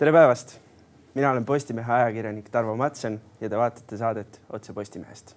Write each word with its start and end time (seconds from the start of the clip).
tere 0.00 0.12
päevast, 0.16 0.54
mina 1.14 1.30
olen 1.30 1.44
Postimehe 1.44 1.92
ajakirjanik 1.92 2.46
Tarvo 2.48 2.72
Matsen 2.76 3.18
ja 3.40 3.48
te 3.52 3.56
vaatate 3.60 3.96
saadet 4.00 4.38
Otse 4.48 4.72
Postimehest. 4.72 5.34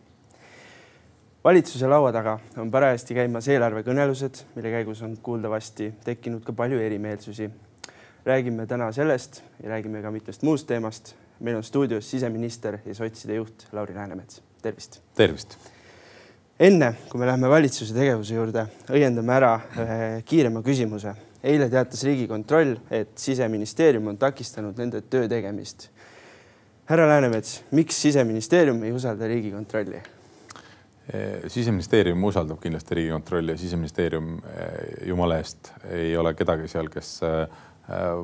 valitsuse 1.43 1.87
laua 1.87 2.13
taga 2.15 2.37
on 2.57 2.71
parajasti 2.71 3.17
käimas 3.17 3.49
eelarvekõnelused, 3.51 4.39
mille 4.55 4.71
käigus 4.71 5.01
on 5.03 5.17
kuuldavasti 5.17 5.89
tekkinud 6.05 6.45
ka 6.47 6.53
palju 6.53 6.79
erimeelsusi. 6.79 7.49
räägime 8.25 8.67
täna 8.67 8.91
sellest 8.91 9.43
ja 9.63 9.69
räägime 9.69 10.01
ka 10.01 10.11
mitmest 10.11 10.43
muust 10.43 10.67
teemast. 10.67 11.15
meil 11.39 11.55
on 11.57 11.63
stuudios 11.63 12.11
siseminister 12.11 12.77
ja 12.85 12.95
sotside 12.95 13.35
juht 13.35 13.67
Lauri 13.71 13.95
Läänemets, 13.95 14.41
tervist. 14.61 15.01
tervist 15.15 15.57
enne 16.59 16.95
kui 17.09 17.19
me 17.19 17.25
läheme 17.25 17.49
valitsuse 17.49 17.93
tegevuse 17.93 18.35
juurde, 18.35 18.67
õiendame 18.89 19.33
ära 19.35 19.59
ühe 19.75 20.21
kiirema 20.25 20.61
küsimuse. 20.61 21.15
Eile 21.43 21.67
teatas 21.69 22.03
Riigikontroll, 22.07 22.77
et 22.91 23.17
siseministeerium 23.19 24.07
on 24.13 24.17
takistanud 24.17 24.77
nende 24.79 25.03
töö 25.11 25.27
tegemist. 25.27 25.89
härra 26.87 27.07
Läänemets, 27.07 27.63
miks 27.71 28.01
siseministeerium 28.01 28.83
ei 28.83 28.91
usalda 28.91 29.27
Riigikontrolli? 29.27 30.01
siseministeerium 31.47 32.23
usaldab 32.23 32.61
kindlasti 32.63 32.95
Riigikontrolli 32.95 33.51
ja 33.51 33.57
siseministeerium 33.57 34.37
jumala 35.05 35.37
eest 35.41 35.73
ei 35.91 36.17
ole 36.17 36.31
kedagi 36.33 36.67
seal, 36.71 36.87
kes 36.87 37.17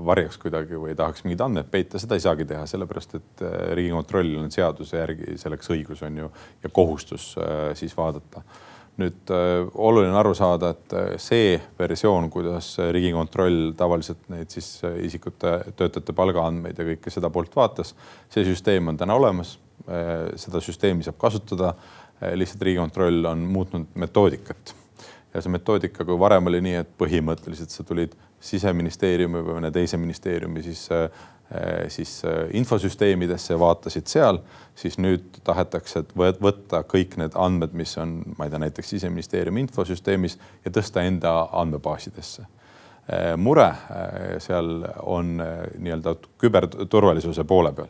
varjaks 0.05 0.37
kuidagi 0.39 0.79
või 0.79 0.95
tahaks 0.95 1.25
mingeid 1.25 1.43
andmeid 1.43 1.67
peita, 1.71 1.99
seda 1.99 2.15
ei 2.15 2.23
saagi 2.23 2.47
teha, 2.47 2.63
sellepärast 2.71 3.17
et 3.19 3.43
Riigikontrollil 3.75 4.39
on 4.39 4.51
seaduse 4.55 5.01
järgi 5.01 5.35
selleks 5.41 5.71
õigus 5.75 6.05
on 6.07 6.23
ju 6.23 6.31
ja 6.63 6.71
kohustus 6.71 7.33
siis 7.75 7.97
vaadata. 7.97 8.45
Nüüd 8.99 9.31
oluline 9.31 10.11
on 10.11 10.19
aru 10.19 10.33
saada, 10.35 10.73
et 10.73 10.95
see 11.21 11.53
versioon, 11.79 12.29
kuidas 12.33 12.73
Riigikontroll 12.91 13.71
tavaliselt 13.79 14.27
neid 14.33 14.51
siis 14.51 14.81
isikute, 15.05 15.55
töötajate 15.79 16.15
palgaandmeid 16.17 16.79
ja 16.79 16.87
kõike 16.91 17.13
seda 17.13 17.31
poolt 17.33 17.55
vaatas, 17.55 17.95
see 18.33 18.43
süsteem 18.47 18.91
on 18.91 18.99
täna 18.99 19.15
olemas. 19.15 19.57
seda 20.35 20.59
süsteemi 20.61 21.03
saab 21.03 21.17
kasutada. 21.17 21.73
lihtsalt 22.35 22.61
Riigikontroll 22.61 23.25
on 23.25 23.39
muutnud 23.47 23.95
metoodikat 23.95 24.75
ja 25.33 25.41
see 25.41 25.51
metoodika, 25.53 26.05
kui 26.05 26.17
varem 26.19 26.49
oli 26.49 26.61
nii, 26.65 26.75
et 26.81 26.89
põhimõtteliselt 26.99 27.71
sa 27.71 27.83
tulid 27.83 28.15
siseministeeriumi 28.43 29.43
või 29.43 29.57
mõne 29.59 29.71
teise 29.71 29.97
ministeeriumi 29.97 30.63
siis, 30.65 30.87
siis 31.89 32.21
infosüsteemidesse 32.53 33.55
ja 33.55 33.59
vaatasid 33.59 34.05
seal, 34.05 34.37
siis 34.77 34.99
nüüd 35.01 35.39
tahetakse 35.43 36.03
võtta 36.13 36.83
kõik 36.85 37.15
need 37.17 37.33
andmed, 37.33 37.73
mis 37.73 37.95
on, 37.97 38.19
ma 38.37 38.45
ei 38.45 38.53
tea, 38.53 38.61
näiteks 38.61 38.93
siseministeeriumi 38.93 39.65
infosüsteemis 39.65 40.37
ja 40.65 40.71
tõsta 40.71 41.01
enda 41.01 41.33
andmebaasidesse. 41.51 42.45
mure 43.41 43.71
seal 44.37 44.85
on 45.01 45.39
nii-öelda 45.41 46.15
küberturvalisuse 46.37 47.43
poole 47.49 47.73
peal 47.73 47.89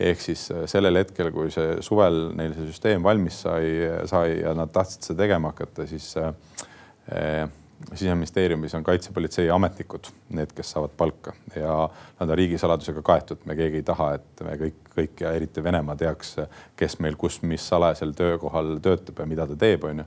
ehk 0.00 0.22
siis 0.22 0.46
sellel 0.70 0.96
hetkel, 1.00 1.30
kui 1.34 1.50
see 1.52 1.78
suvel 1.84 2.30
neil 2.36 2.54
see 2.56 2.68
süsteem 2.70 3.04
valmis 3.04 3.42
sai, 3.44 3.72
sai 4.08 4.40
ja 4.40 4.54
nad 4.56 4.72
tahtsid 4.72 5.10
seda 5.10 5.24
tegema 5.24 5.52
hakata, 5.52 5.86
siis 5.90 6.14
äh, 6.20 7.50
siseministeeriumis 7.94 8.74
on 8.74 8.84
kaitsepolitsei 8.84 9.50
ametnikud, 9.50 10.10
need, 10.36 10.52
kes 10.54 10.70
saavad 10.70 10.92
palka 10.96 11.32
ja 11.56 11.88
nad 12.20 12.28
on 12.28 12.36
riigisaladusega 12.36 13.02
kaetud. 13.02 13.38
me 13.44 13.56
keegi 13.56 13.80
ei 13.80 13.82
taha, 13.82 14.12
et 14.14 14.44
me 14.44 14.56
kõik, 14.60 14.82
kõik 14.96 15.24
ja 15.24 15.32
eriti 15.32 15.64
Venemaa 15.64 15.96
teaks, 15.96 16.36
kes 16.76 16.98
meil 16.98 17.16
kus, 17.16 17.40
mis 17.42 17.68
salajasel 17.68 18.12
töökohal 18.16 18.76
töötab 18.82 19.18
ja 19.18 19.26
mida 19.26 19.46
ta 19.46 19.56
teeb, 19.56 19.84
onju. 19.84 20.04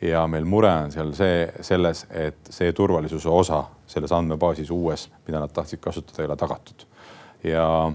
ja 0.00 0.26
meil 0.26 0.44
mure 0.44 0.70
on 0.70 0.92
seal 0.94 1.12
see, 1.18 1.46
selles, 1.60 2.06
et 2.10 2.52
see 2.54 2.72
turvalisuse 2.72 3.28
osa 3.28 3.64
selles 3.86 4.12
andmebaasis 4.12 4.70
uues, 4.70 5.08
mida 5.26 5.42
nad 5.42 5.52
tahtsid 5.52 5.82
kasutada, 5.82 6.22
ei 6.22 6.30
ole 6.30 6.36
tagatud. 6.36 6.86
ja 7.44 7.92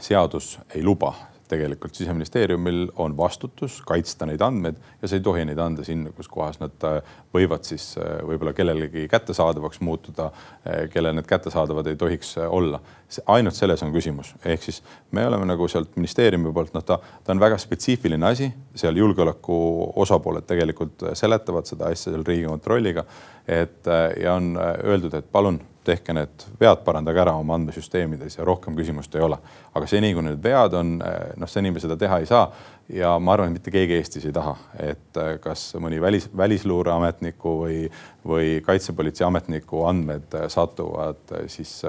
seadus 0.00 0.58
ei 0.74 0.82
luba 0.82 1.14
tegelikult 1.48 1.94
siseministeeriumil 1.94 2.86
on 2.96 3.16
vastutus 3.16 3.80
kaitsta 3.86 4.26
neid 4.26 4.42
andmeid 4.42 4.76
ja 5.02 5.08
sa 5.08 5.18
ei 5.18 5.24
tohi 5.24 5.44
neid 5.44 5.58
anda 5.60 5.84
sinna, 5.84 6.12
kus 6.16 6.28
kohas 6.32 6.60
nad 6.62 6.86
äh, 6.88 7.16
võivad 7.34 7.66
siis 7.68 7.94
äh, 8.00 8.20
võib-olla 8.24 8.54
kellelegi 8.56 9.06
kättesaadavaks 9.10 9.82
muutuda, 9.84 10.30
äh, 10.30 10.84
kellel 10.92 11.16
need 11.18 11.28
kättesaadavad 11.28 11.90
ei 11.90 11.98
tohiks 12.00 12.36
olla. 12.48 12.80
ainult 13.26 13.54
selles 13.54 13.82
on 13.82 13.92
küsimus, 13.92 14.34
ehk 14.44 14.62
siis 14.62 14.82
me 15.12 15.26
oleme 15.26 15.46
nagu 15.46 15.68
sealt 15.68 15.96
ministeeriumi 15.96 16.52
poolt, 16.52 16.72
noh, 16.74 16.82
ta, 16.82 16.98
ta 17.24 17.32
on 17.32 17.40
väga 17.40 17.58
spetsiifiline 17.58 18.26
asi, 18.26 18.48
seal 18.74 18.96
julgeoleku 18.96 19.58
osapooled 20.02 20.48
tegelikult 20.48 21.04
seletavad 21.12 21.68
seda 21.68 21.92
asja 21.92 22.10
seal 22.10 22.24
Riigikontrolliga. 22.26 23.04
et 23.48 23.86
ja 24.22 24.34
on 24.34 24.56
öeldud, 24.56 25.14
et 25.14 25.26
palun 25.32 25.60
tehke 25.84 26.14
need 26.16 26.44
vead, 26.60 26.80
parandage 26.86 27.20
ära 27.20 27.34
oma 27.38 27.56
andmesüsteemides 27.58 28.38
ja 28.38 28.46
rohkem 28.46 28.76
küsimust 28.76 29.14
ei 29.14 29.24
ole. 29.24 29.38
aga 29.74 29.86
seni, 29.90 30.12
kui 30.14 30.24
need 30.24 30.40
vead 30.42 30.76
on, 30.78 30.96
noh, 31.00 31.50
seni 31.50 31.72
me 31.74 31.82
seda 31.82 31.96
teha 32.00 32.20
ei 32.22 32.28
saa 32.30 32.46
ja 32.92 33.14
ma 33.18 33.34
arvan, 33.34 33.52
et 33.52 33.58
mitte 33.58 33.72
keegi 33.74 33.96
Eestis 33.98 34.26
ei 34.28 34.34
taha, 34.34 34.54
et 34.82 35.20
kas 35.44 35.66
mõni 35.80 36.00
välis, 36.02 36.28
välisluureametniku 36.36 37.56
või, 37.62 37.80
või 38.26 38.54
kaitsepolitsei 38.64 39.26
ametniku 39.26 39.84
andmed 39.88 40.36
satuvad 40.52 41.36
siis 41.52 41.80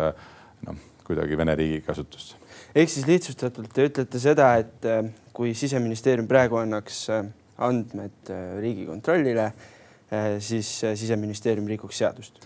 noh, 0.65 0.81
kuidagi 1.05 1.37
Vene 1.37 1.55
riigi 1.55 1.81
kasutusse. 1.85 2.39
ehk 2.75 2.91
siis 2.91 3.07
lihtsustatult 3.07 3.73
te 3.73 3.87
ütlete 3.89 4.21
seda, 4.21 4.55
et 4.61 4.89
kui 5.35 5.53
siseministeerium 5.53 6.27
praegu 6.27 6.61
annaks 6.61 7.07
andmed 7.55 8.31
Riigikontrollile, 8.59 9.51
siis 10.43 10.69
siseministeerium 10.95 11.67
rikuks 11.67 11.97
seadust 12.03 12.39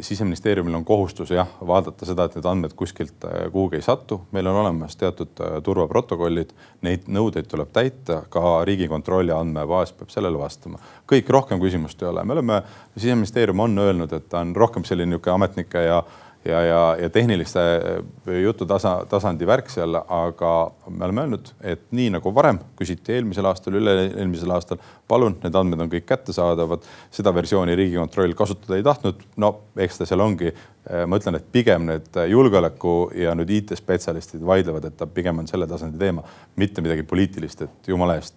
siseministeeriumil 0.00 0.74
on 0.74 0.84
kohustus 0.84 1.30
jah, 1.30 1.48
vaadata 1.66 2.06
seda, 2.08 2.24
et 2.24 2.36
need 2.38 2.46
andmed 2.48 2.74
kuskilt 2.76 3.24
äh, 3.24 3.46
kuhugi 3.52 3.78
ei 3.78 3.82
satu. 3.82 4.20
meil 4.32 4.46
on 4.46 4.56
olemas 4.62 4.96
teatud 4.96 5.40
äh, 5.40 5.58
turvaprotokollid, 5.62 6.54
neid 6.82 7.08
nõudeid 7.08 7.50
tuleb 7.50 7.70
täita, 7.72 8.22
ka 8.32 8.64
Riigikontrolli 8.64 9.32
andmebaas 9.34 9.92
peab 9.92 10.10
sellele 10.14 10.38
vastama. 10.38 10.78
kõik, 11.12 11.28
rohkem 11.30 11.60
küsimust 11.60 12.02
ei 12.02 12.08
ole, 12.08 12.24
me 12.24 12.32
oleme, 12.38 12.62
siseministeerium 12.96 13.60
on 13.60 13.78
öelnud, 13.78 14.12
et 14.12 14.28
ta 14.28 14.40
on 14.40 14.56
rohkem 14.56 14.84
selline 14.88 15.12
niisugune 15.12 15.34
ametnike 15.34 15.84
ja 15.84 16.02
ja, 16.48 16.62
ja, 16.62 16.96
ja 17.02 17.10
tehniliste 17.10 17.60
äh, 17.60 18.38
jutu 18.42 18.66
tasa, 18.66 18.94
tasandi 19.08 19.46
värk 19.46 19.70
seal, 19.72 19.98
aga 19.98 20.52
me 20.88 21.04
oleme 21.04 21.24
öelnud, 21.24 21.52
et 21.60 21.84
nii 21.94 22.10
nagu 22.16 22.32
varem 22.34 22.60
küsiti 22.78 23.16
eelmisel 23.16 23.48
aastal, 23.50 23.76
üle-eelmisel 23.80 24.52
aastal, 24.54 24.80
palun, 25.08 25.36
need 25.42 25.58
andmed 25.58 25.84
on 25.84 25.92
kõik 25.92 26.08
kättesaadavad. 26.08 26.86
seda 27.14 27.34
versiooni 27.34 27.76
Riigikontroll 27.76 28.34
kasutada 28.38 28.76
ei 28.78 28.86
tahtnud. 28.86 29.22
no 29.36 29.54
eks 29.76 29.98
ta 29.98 30.08
seal 30.08 30.24
ongi. 30.24 30.52
Äh, 30.88 31.04
ma 31.06 31.20
ütlen, 31.20 31.36
et 31.36 31.52
pigem 31.52 31.86
need 31.90 32.20
julgeoleku 32.32 33.10
ja 33.14 33.34
nüüd 33.36 33.50
IT-spetsialistid 33.60 34.44
vaidlevad, 34.44 34.88
et 34.88 34.96
ta 34.96 35.06
pigem 35.06 35.38
on 35.38 35.48
selle 35.50 35.66
tasandi 35.66 35.98
teema, 35.98 36.24
mitte 36.56 36.84
midagi 36.84 37.02
poliitilist, 37.02 37.62
et 37.62 37.92
jumala 37.92 38.18
eest 38.18 38.36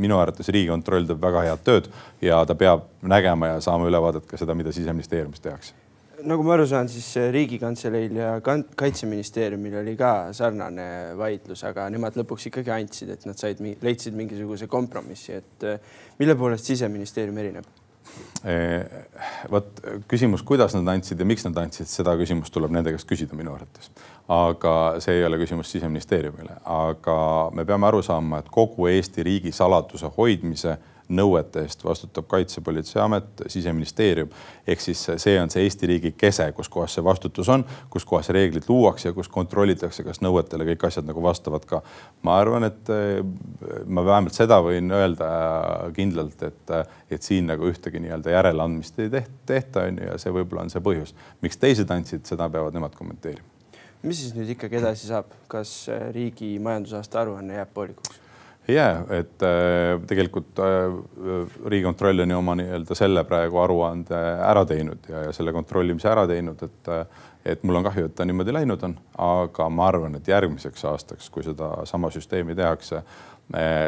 minu 0.00 0.16
arvates 0.16 0.48
Riigikontroll 0.48 1.08
teeb 1.08 1.20
väga 1.20 1.42
head 1.48 1.64
tööd 1.64 1.90
ja 2.24 2.44
ta 2.48 2.56
peab 2.56 2.86
nägema 3.02 3.54
ja 3.54 3.58
saama 3.60 3.88
ülevaadet 3.90 4.24
ka 4.28 4.40
seda, 4.40 4.56
mida 4.56 4.72
siseministeeriumis 4.72 5.44
tehakse 5.44 5.85
nagu 6.24 6.44
ma 6.46 6.54
aru 6.54 6.66
saan, 6.68 6.88
siis 6.88 7.08
Riigikantseleil 7.32 8.16
ja 8.16 8.34
Kaitseministeeriumil 8.76 9.80
oli 9.82 9.96
ka 9.98 10.32
sarnane 10.36 10.88
vaidlus, 11.18 11.64
aga 11.68 11.88
nemad 11.92 12.16
lõpuks 12.18 12.48
ikkagi 12.50 12.72
andsid, 12.72 13.12
et 13.12 13.26
nad 13.28 13.38
said, 13.40 13.60
leidsid 13.82 14.16
mingisuguse 14.16 14.68
kompromissi, 14.70 15.36
et 15.40 15.66
eh, 15.66 15.98
mille 16.20 16.36
poolest 16.38 16.72
siseministeerium 16.72 17.42
erineb? 17.42 17.68
Eh, 18.46 18.84
vot 19.50 19.80
küsimus, 20.08 20.44
kuidas 20.46 20.76
nad 20.78 20.88
andsid 20.94 21.20
ja 21.20 21.26
miks 21.28 21.44
nad 21.48 21.56
andsid, 21.60 21.88
seda 21.90 22.14
küsimust 22.18 22.54
tuleb 22.54 22.72
nende 22.72 22.92
käest 22.94 23.08
küsida 23.08 23.36
minu 23.36 23.54
arvates. 23.56 23.90
aga 24.28 24.98
see 24.98 25.20
ei 25.20 25.24
ole 25.26 25.38
küsimus 25.38 25.68
siseministeeriumile, 25.70 26.56
aga 26.64 27.16
me 27.54 27.64
peame 27.66 27.86
aru 27.86 28.00
saama, 28.02 28.40
et 28.42 28.48
kogu 28.50 28.88
Eesti 28.90 29.22
riigi 29.26 29.52
saladuse 29.54 30.10
hoidmise 30.16 30.76
nõuete 31.08 31.62
eest 31.62 31.84
vastutab 31.84 32.26
Kaitsepolitseiamet, 32.30 33.42
siseministeerium. 33.52 34.28
ehk 34.66 34.80
siis 34.80 35.04
see 35.16 35.36
on 35.40 35.50
see 35.50 35.62
Eesti 35.62 35.86
riigi 35.86 36.12
kese, 36.18 36.48
kus 36.52 36.68
kohas 36.68 36.96
see 36.96 37.04
vastutus 37.04 37.48
on, 37.48 37.64
kus 37.90 38.04
kohas 38.04 38.28
reeglid 38.34 38.68
luuakse 38.68 39.08
ja 39.08 39.14
kus 39.14 39.28
kontrollitakse, 39.28 40.04
kas 40.04 40.20
nõuetele 40.24 40.66
kõik 40.72 40.86
asjad 40.88 41.06
nagu 41.06 41.22
vastavad 41.22 41.64
ka. 41.66 41.82
ma 42.22 42.38
arvan, 42.40 42.64
et 42.64 42.90
eh, 42.90 43.22
ma 43.86 44.04
vähemalt 44.04 44.34
seda 44.34 44.60
võin 44.64 44.90
öelda 44.92 45.28
kindlalt, 45.96 46.42
et, 46.42 46.76
et 47.10 47.22
siin 47.22 47.46
nagu 47.46 47.68
ühtegi 47.70 48.02
nii-öelda 48.02 48.34
järeleandmist 48.34 48.98
ei 48.98 49.10
tehta, 49.46 49.86
on 49.86 50.00
ju 50.02 50.10
ja 50.10 50.18
see 50.18 50.32
võib-olla 50.34 50.66
on 50.66 50.72
see 50.72 50.82
põhjus, 50.82 51.14
miks 51.42 51.60
teised 51.60 51.90
andsid, 51.90 52.26
seda 52.26 52.50
peavad 52.50 52.74
nemad 52.74 52.94
kommenteerima 52.98 53.54
mis 54.06 54.20
siis 54.22 54.34
nüüd 54.36 54.52
ikkagi 54.54 54.78
edasi 54.78 55.08
saab, 55.08 55.32
kas 55.50 55.88
riigi 56.14 56.52
majandusaasta 56.62 57.24
aruanne 57.24 57.58
jääb 57.58 57.72
poolikuks? 57.74 58.25
Ei 58.68 58.74
jää, 58.74 59.04
et 59.18 59.42
äh, 59.42 60.00
tegelikult 60.06 60.58
äh, 60.58 60.96
Riigikontroll 61.66 62.24
on 62.24 62.30
ju 62.30 62.38
oma 62.38 62.56
nii-öelda 62.58 62.98
selle 62.98 63.22
praegu 63.24 63.60
aruande 63.62 64.18
ära 64.42 64.64
teinud 64.66 65.06
ja, 65.10 65.26
ja 65.28 65.34
selle 65.36 65.54
kontrollimise 65.54 66.10
ära 66.10 66.26
teinud, 66.30 66.62
et 66.66 66.90
äh, 66.90 67.06
et 67.46 67.62
mul 67.66 67.78
on 67.78 67.86
kahju, 67.86 68.08
et 68.08 68.14
ta 68.18 68.26
niimoodi 68.26 68.54
läinud 68.54 68.82
on, 68.86 68.96
aga 69.22 69.68
ma 69.72 69.88
arvan, 69.90 70.18
et 70.18 70.28
järgmiseks 70.28 70.84
aastaks, 70.90 71.30
kui 71.32 71.46
sedasama 71.46 72.10
süsteemi 72.14 72.56
tehakse, 72.58 73.02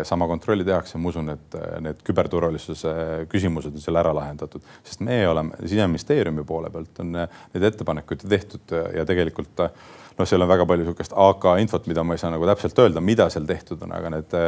sama 0.07 0.27
kontrolli 0.31 0.65
tehakse, 0.65 0.99
ma 1.03 1.11
usun, 1.11 1.33
et 1.35 1.57
need 1.83 2.03
küberturvalisuse 2.07 2.93
küsimused 3.31 3.75
on 3.75 3.83
seal 3.83 3.99
ära 3.99 4.13
lahendatud, 4.15 4.63
sest 4.87 5.03
me 5.03 5.19
oleme 5.29 5.59
siseministeeriumi 5.65 6.45
poole 6.47 6.71
pealt 6.71 7.01
on 7.03 7.17
need 7.17 7.67
ettepanekud 7.73 8.23
tehtud 8.31 8.77
ja 8.95 9.07
tegelikult 9.09 9.59
noh, 9.59 10.27
seal 10.27 10.47
on 10.47 10.51
väga 10.51 10.67
palju 10.67 10.87
niisugust 10.87 11.17
AK 11.27 11.49
infot, 11.65 11.91
mida 11.91 12.07
ma 12.07 12.15
ei 12.15 12.23
saa 12.23 12.31
nagu 12.35 12.47
täpselt 12.47 12.79
öelda, 12.85 13.03
mida 13.03 13.27
seal 13.35 13.51
tehtud 13.51 13.83
on, 13.83 13.97
aga 13.99 14.15
need 14.15 14.39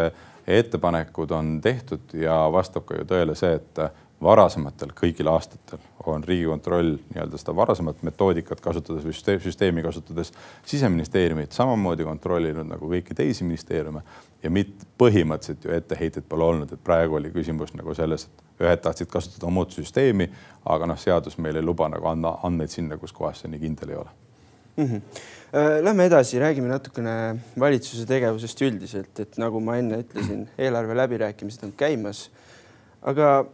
ettepanekud 0.61 1.35
on 1.35 1.57
tehtud 1.62 2.15
ja 2.15 2.45
vastab 2.53 2.87
ka 2.87 3.03
ju 3.03 3.11
tõele 3.11 3.35
see, 3.39 3.59
et 3.59 3.83
varasematel 4.23 4.93
kõigil 4.97 5.29
aastatel 5.33 5.81
on 6.11 6.25
Riigikontroll 6.25 6.97
nii-öelda 7.13 7.39
seda 7.41 7.55
varasemat 7.57 8.03
metoodikat 8.05 8.61
kasutades 8.61 9.05
või 9.07 9.15
süsteemi 9.17 9.85
kasutades 9.85 10.33
siseministeeriumit 10.69 11.57
samamoodi 11.57 12.05
kontrollinud 12.05 12.69
nagu 12.69 12.91
kõiki 12.93 13.17
teisi 13.17 13.45
ministeeriume 13.49 14.03
ja 14.43 14.51
mitte 14.53 14.89
põhimõtteliselt 15.01 15.65
ju 15.65 15.75
etteheited 15.77 16.29
pole 16.29 16.45
olnud, 16.45 16.73
et 16.73 16.85
praegu 16.85 17.17
oli 17.17 17.33
küsimus 17.33 17.73
nagu 17.77 17.95
selles, 17.97 18.27
et 18.27 18.65
ühed 18.65 18.83
tahtsid 18.85 19.09
kasutada 19.13 19.53
muud 19.53 19.73
süsteemi, 19.73 20.29
aga 20.69 20.89
noh, 20.89 20.99
seadus 21.01 21.39
meil 21.39 21.57
ei 21.57 21.65
luba 21.65 21.89
nagu 21.89 22.09
anda 22.09 22.37
andmeid 22.47 22.73
sinna, 22.73 23.01
kus 23.01 23.17
kohas 23.17 23.41
see 23.41 23.53
nii 23.53 23.63
kindel 23.65 23.95
ei 23.95 24.01
ole 24.03 24.11
mm. 24.77 24.85
-hmm. 24.87 25.03
Lähme 25.83 26.05
edasi, 26.05 26.39
räägime 26.39 26.69
natukene 26.69 27.37
valitsuse 27.59 28.07
tegevusest 28.07 28.61
üldiselt, 28.63 29.21
et 29.21 29.39
nagu 29.39 29.61
ma 29.61 29.77
enne 29.77 29.99
ütlesin, 30.05 30.45
eelarve 30.59 30.95
läbirääkimised 30.97 31.65
on 31.65 31.73
käimas. 31.73 32.31
aga 33.03 33.47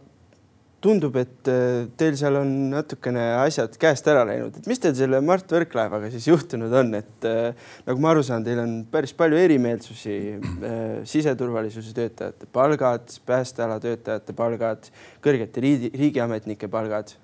tundub, 0.83 1.15
et 1.17 1.49
äh, 1.49 1.87
teil 1.97 2.17
seal 2.19 2.37
on 2.37 2.49
natukene 2.71 3.23
asjad 3.39 3.73
käest 3.81 4.07
ära 4.11 4.23
läinud, 4.27 4.59
et 4.59 4.69
mis 4.69 4.81
teil 4.81 4.93
selle 4.97 5.19
Mart 5.25 5.49
Võrklaevaga 5.49 6.11
siis 6.13 6.27
juhtunud 6.29 6.73
on, 6.81 6.93
et 6.99 7.27
äh, 7.27 7.69
nagu 7.87 8.03
ma 8.03 8.11
aru 8.13 8.25
saan, 8.25 8.45
teil 8.45 8.61
on 8.61 8.75
päris 8.91 9.15
palju 9.17 9.39
erimeelsusi 9.41 10.17
äh,, 10.37 10.83
siseturvalisuse 11.09 11.95
töötajate 11.97 12.49
palgad, 12.53 13.09
päästeala 13.25 13.79
töötajate 13.81 14.37
palgad, 14.37 14.91
kõrgete 15.25 15.65
riigi, 15.65 15.91
riigiametnike 15.97 16.69
palgad. 16.69 17.15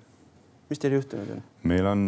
mis 0.70 0.80
teil 0.80 0.98
juhtunud 0.98 1.30
on? 1.36 1.42
meil 1.70 1.86
on 1.86 2.04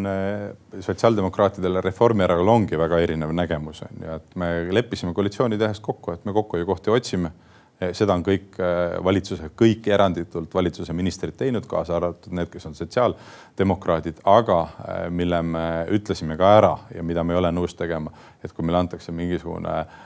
sotsiaaldemokraatidel 0.83 1.79
ja 1.79 1.87
Reformierakonnal 1.87 2.55
ongi 2.57 2.79
väga 2.79 2.99
erinev 3.05 3.31
nägemus 3.37 3.85
on 3.87 4.03
ju, 4.03 4.19
et 4.19 4.35
me 4.35 4.51
leppisime 4.75 5.15
koalitsiooni 5.15 5.59
tehes 5.59 5.79
kokku, 5.81 6.17
et 6.17 6.25
me 6.27 6.35
kokkuhoiukohti 6.35 6.91
otsime 6.91 7.31
seda 7.93 8.15
on 8.17 8.25
kõik 8.25 8.57
eh, 8.63 8.97
valitsuse, 9.05 9.51
kõik 9.59 9.89
eranditult 9.93 10.55
valitsuse 10.55 10.95
ministrid 10.97 11.37
teinud, 11.37 11.67
kaasa 11.69 11.97
arvatud 11.99 12.33
need, 12.37 12.49
kes 12.53 12.65
on 12.71 12.77
sotsiaaldemokraadid, 12.79 14.23
aga 14.33 14.61
eh, 14.65 15.03
mille 15.13 15.43
me 15.45 15.67
ütlesime 15.99 16.39
ka 16.41 16.55
ära 16.57 16.73
ja 16.95 17.05
mida 17.05 17.25
me 17.25 17.37
ei 17.37 17.43
ole 17.43 17.53
nõus 17.53 17.77
tegema, 17.77 18.13
et 18.45 18.53
kui 18.57 18.65
meile 18.65 18.81
antakse 18.85 19.13
mingisugune 19.13 19.77
Äh, 19.77 20.06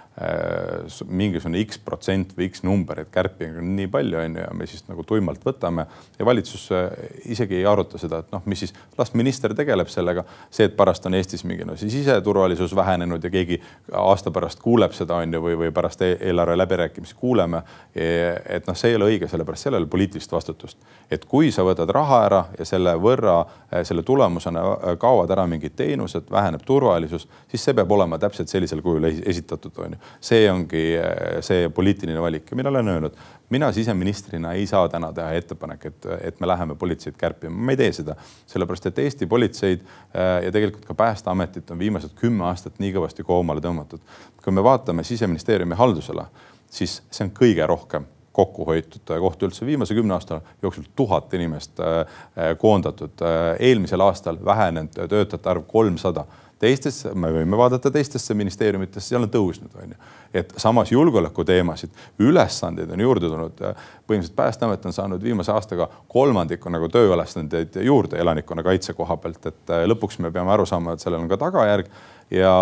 mingisugune 1.08 1.60
X 1.64 1.78
protsent 1.80 2.34
või 2.36 2.50
X 2.50 2.64
number, 2.66 3.00
et 3.00 3.10
kärpimine 3.12 3.62
on 3.62 3.70
nii 3.76 3.88
palju, 3.88 4.18
on 4.20 4.36
ju, 4.36 4.42
ja 4.42 4.50
me 4.56 4.66
siis 4.68 4.82
nagu 4.88 5.04
tuimalt 5.06 5.44
võtame 5.46 5.86
ja 6.18 6.26
valitsus 6.28 6.66
äh, 6.76 6.90
isegi 7.32 7.56
ei 7.56 7.66
aruta 7.66 7.98
seda, 7.98 8.20
et 8.20 8.34
noh, 8.34 8.42
mis 8.50 8.60
siis, 8.64 8.74
las 8.98 9.14
minister 9.16 9.54
tegeleb 9.56 9.88
sellega. 9.88 10.24
see, 10.50 10.68
et 10.68 10.76
pärast 10.76 11.06
on 11.08 11.16
Eestis 11.16 11.44
mingi 11.48 11.64
no 11.64 11.76
siis 11.80 11.92
siseturvalisus 11.92 12.76
vähenenud 12.76 13.24
ja 13.24 13.30
keegi 13.30 13.60
aasta 13.96 14.30
pärast 14.30 14.60
kuuleb 14.60 14.92
seda, 14.92 15.22
on 15.24 15.32
ju, 15.34 15.40
või, 15.46 15.56
või 15.64 15.72
pärast 15.72 16.02
e-, 16.02 16.18
eelarve 16.20 16.58
läbirääkimisi 16.58 17.16
kuuleme. 17.16 17.62
et 17.94 18.66
noh, 18.66 18.76
see 18.76 18.90
ei 18.92 18.96
ole 19.00 19.08
õige, 19.14 19.28
sellepärast 19.28 19.66
ole 19.72 19.86
poliitilist 19.86 20.32
vastutust. 20.32 20.78
et 21.10 21.24
kui 21.24 21.50
sa 21.52 21.64
võtad 21.64 21.88
raha 21.88 22.20
ära 22.26 22.44
ja 22.58 22.64
selle 22.64 22.94
võrra, 23.00 23.40
äh, 23.72 23.84
selle 23.88 24.02
tulemusena 24.02 24.62
kaovad 25.00 25.30
ära 25.30 25.46
mingid 25.46 25.72
teenused, 25.76 26.28
väheneb 26.30 26.62
turvalisus, 26.66 27.28
siis 27.48 27.64
see 27.64 27.74
peab 27.74 27.90
olema 27.92 28.18
täpselt 28.18 28.48
sellisel 28.48 28.82
kujul 28.82 29.08
esitatud, 29.08 29.72
on 29.78 29.96
ju 29.96 30.09
see 30.20 30.48
ongi 30.50 30.82
eh, 30.96 31.38
see 31.44 31.68
poliitiline 31.74 32.20
valik 32.22 32.50
ja 32.50 32.58
mina 32.58 32.68
olen 32.68 32.88
öelnud, 32.88 33.16
mina 33.50 33.72
siseministrina 33.72 34.52
ei 34.52 34.66
saa 34.66 34.88
täna 34.88 35.12
teha 35.12 35.32
ettepanek, 35.38 35.86
et, 35.86 36.06
et 36.20 36.40
me 36.40 36.48
läheme 36.48 36.74
politseid 36.78 37.16
kärpima, 37.18 37.54
ma 37.56 37.74
ei 37.74 37.80
tee 37.80 37.92
seda, 38.00 38.16
sellepärast 38.50 38.90
et 38.90 39.02
Eesti 39.04 39.26
politseid 39.30 39.82
eh, 39.82 40.36
ja 40.46 40.52
tegelikult 40.52 40.86
ka 40.88 40.94
Päästeametit 40.94 41.70
on 41.70 41.78
viimased 41.78 42.14
kümme 42.20 42.46
aastat 42.50 42.78
nii 42.82 42.94
kõvasti 42.96 43.26
koomale 43.26 43.64
tõmmatud. 43.64 44.00
kui 44.44 44.52
me 44.52 44.64
vaatame 44.64 45.04
siseministeeriumi 45.04 45.76
haldusala, 45.76 46.28
siis 46.70 47.02
see 47.10 47.26
on 47.26 47.34
kõige 47.36 47.66
rohkem 47.66 48.06
kokku 48.32 48.64
hoitud 48.64 49.10
koht 49.20 49.42
üldse 49.42 49.66
viimase 49.66 49.94
kümne 49.94 50.14
aasta 50.14 50.40
jooksul 50.62 50.84
tuhat 50.96 51.34
inimest 51.34 51.80
eh, 51.80 52.54
koondatud. 52.58 53.26
eelmisel 53.58 54.00
aastal 54.00 54.38
vähenenud 54.44 54.94
töötajate 54.94 55.50
arv 55.50 55.66
kolmsada 55.66 56.24
teistes, 56.60 57.02
me 57.14 57.30
võime 57.32 57.56
vaadata 57.56 57.90
teistesse 57.92 58.34
ministeeriumitesse, 58.36 59.14
seal 59.14 59.24
on 59.24 59.32
tõusnud, 59.32 59.72
on 59.80 59.94
ju. 59.94 60.10
et 60.42 60.52
samas 60.60 60.92
julgeolekuteemasid, 60.92 61.90
ülesandeid 62.22 62.92
on 62.92 63.00
juurde 63.00 63.30
tulnud. 63.32 63.62
põhimõtteliselt 64.06 64.36
Päästeamet 64.36 64.86
on 64.86 64.92
saanud 64.92 65.22
viimase 65.22 65.52
aastaga 65.52 65.88
kolmandiku 66.08 66.70
nagu 66.70 66.88
tööülesandeid 66.88 67.80
juurde 67.84 68.18
elanikkonnakaitse 68.20 68.92
koha 68.98 69.16
pealt, 69.16 69.46
et 69.46 69.74
äh, 69.74 69.86
lõpuks 69.88 70.20
me 70.20 70.30
peame 70.30 70.52
aru 70.52 70.66
saama, 70.66 70.94
et 70.94 71.04
sellel 71.04 71.24
on 71.24 71.28
ka 71.28 71.40
tagajärg 71.40 71.90
ja, 72.30 72.54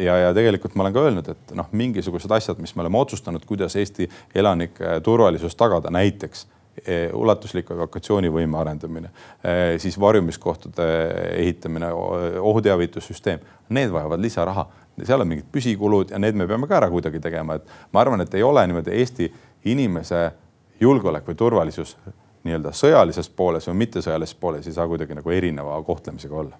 ja, 0.00 0.18
ja 0.24 0.34
tegelikult 0.34 0.74
ma 0.74 0.86
olen 0.86 0.96
ka 0.96 1.06
öelnud, 1.06 1.30
et 1.36 1.56
noh, 1.58 1.68
mingisugused 1.72 2.32
asjad, 2.32 2.58
mis 2.62 2.74
me 2.76 2.86
oleme 2.86 2.98
otsustanud, 2.98 3.44
kuidas 3.46 3.76
Eesti 3.76 4.08
elanike 4.34 5.00
turvalisust 5.04 5.58
tagada, 5.58 5.92
näiteks 5.92 6.46
Eh, 6.84 7.08
ulatusliku 7.14 7.72
evakuatsioonivõime 7.72 8.58
arendamine, 8.60 9.08
eh, 9.40 9.78
siis 9.80 9.96
varjumiskohtade 10.00 10.84
ehitamine, 11.32 11.88
ohuteavitussüsteem, 12.40 13.40
need 13.68 13.92
vajavad 13.92 14.20
lisaraha. 14.20 14.66
seal 15.04 15.20
on 15.20 15.28
mingid 15.28 15.44
püsikulud 15.52 16.10
ja 16.10 16.18
need 16.18 16.34
me 16.34 16.46
peame 16.46 16.66
ka 16.66 16.76
ära 16.76 16.88
kuidagi 16.88 17.20
tegema, 17.20 17.54
et 17.54 17.64
ma 17.92 18.00
arvan, 18.00 18.20
et 18.20 18.34
ei 18.34 18.42
ole 18.42 18.66
niimoodi 18.66 18.94
Eesti 18.96 19.32
inimese 19.64 20.30
julgeolek 20.80 21.26
või 21.28 21.34
turvalisus 21.36 21.96
nii-öelda 22.44 22.72
sõjalises 22.72 23.28
pooles 23.28 23.68
või 23.68 23.74
mittesõjalises 23.82 24.34
pooles 24.40 24.66
ei 24.66 24.72
saa 24.72 24.86
kuidagi 24.88 25.14
nagu 25.14 25.30
erineva 25.30 25.82
kohtlemisega 25.82 26.34
olla 26.36 26.56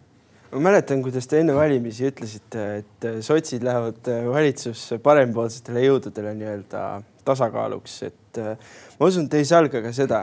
ma 0.52 0.60
mäletan, 0.68 1.02
kuidas 1.02 1.26
te 1.26 1.40
enne 1.40 1.54
valimisi 1.54 2.10
ütlesite, 2.10 2.66
et 2.82 3.08
sotsid 3.24 3.64
lähevad 3.64 4.08
valitsusse 4.28 4.98
parempoolsetele 4.98 5.86
jõududele 5.86 6.34
nii-öelda 6.36 6.82
tasakaaluks, 7.26 7.96
et 8.06 8.40
äh, 8.40 8.56
ma 9.00 9.10
usun, 9.10 9.26
et 9.26 9.36
ei 9.40 9.46
salga 9.48 9.82
ka 9.84 9.92
seda 9.94 10.20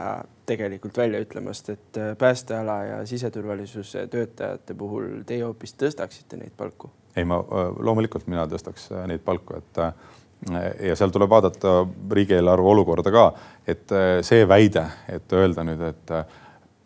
tegelikult 0.48 0.98
välja 0.98 1.20
ütlemast, 1.24 1.70
et 1.74 2.00
äh, 2.00 2.12
päästeala 2.20 2.78
ja 2.88 2.98
siseturvalisuse 3.08 4.06
töötajate 4.12 4.76
puhul 4.78 5.22
teie 5.28 5.44
hoopis 5.44 5.76
tõstaksite 5.80 6.40
neid 6.40 6.54
palku? 6.56 6.92
ei, 7.16 7.26
ma 7.28 7.40
äh, 7.40 7.72
loomulikult 7.78 8.28
mina 8.30 8.46
tõstaks 8.50 8.90
neid 9.10 9.24
palku, 9.24 9.58
et 9.60 9.82
ja 10.84 10.96
seal 10.98 11.12
tuleb 11.14 11.30
vaadata 11.32 11.70
riigieelarve 12.12 12.68
olukorda 12.68 13.12
ka, 13.14 13.28
et 13.70 13.92
see 14.26 14.42
väide, 14.48 14.82
et 15.08 15.32
öelda 15.32 15.64
nüüd, 15.64 15.80
et 15.88 16.12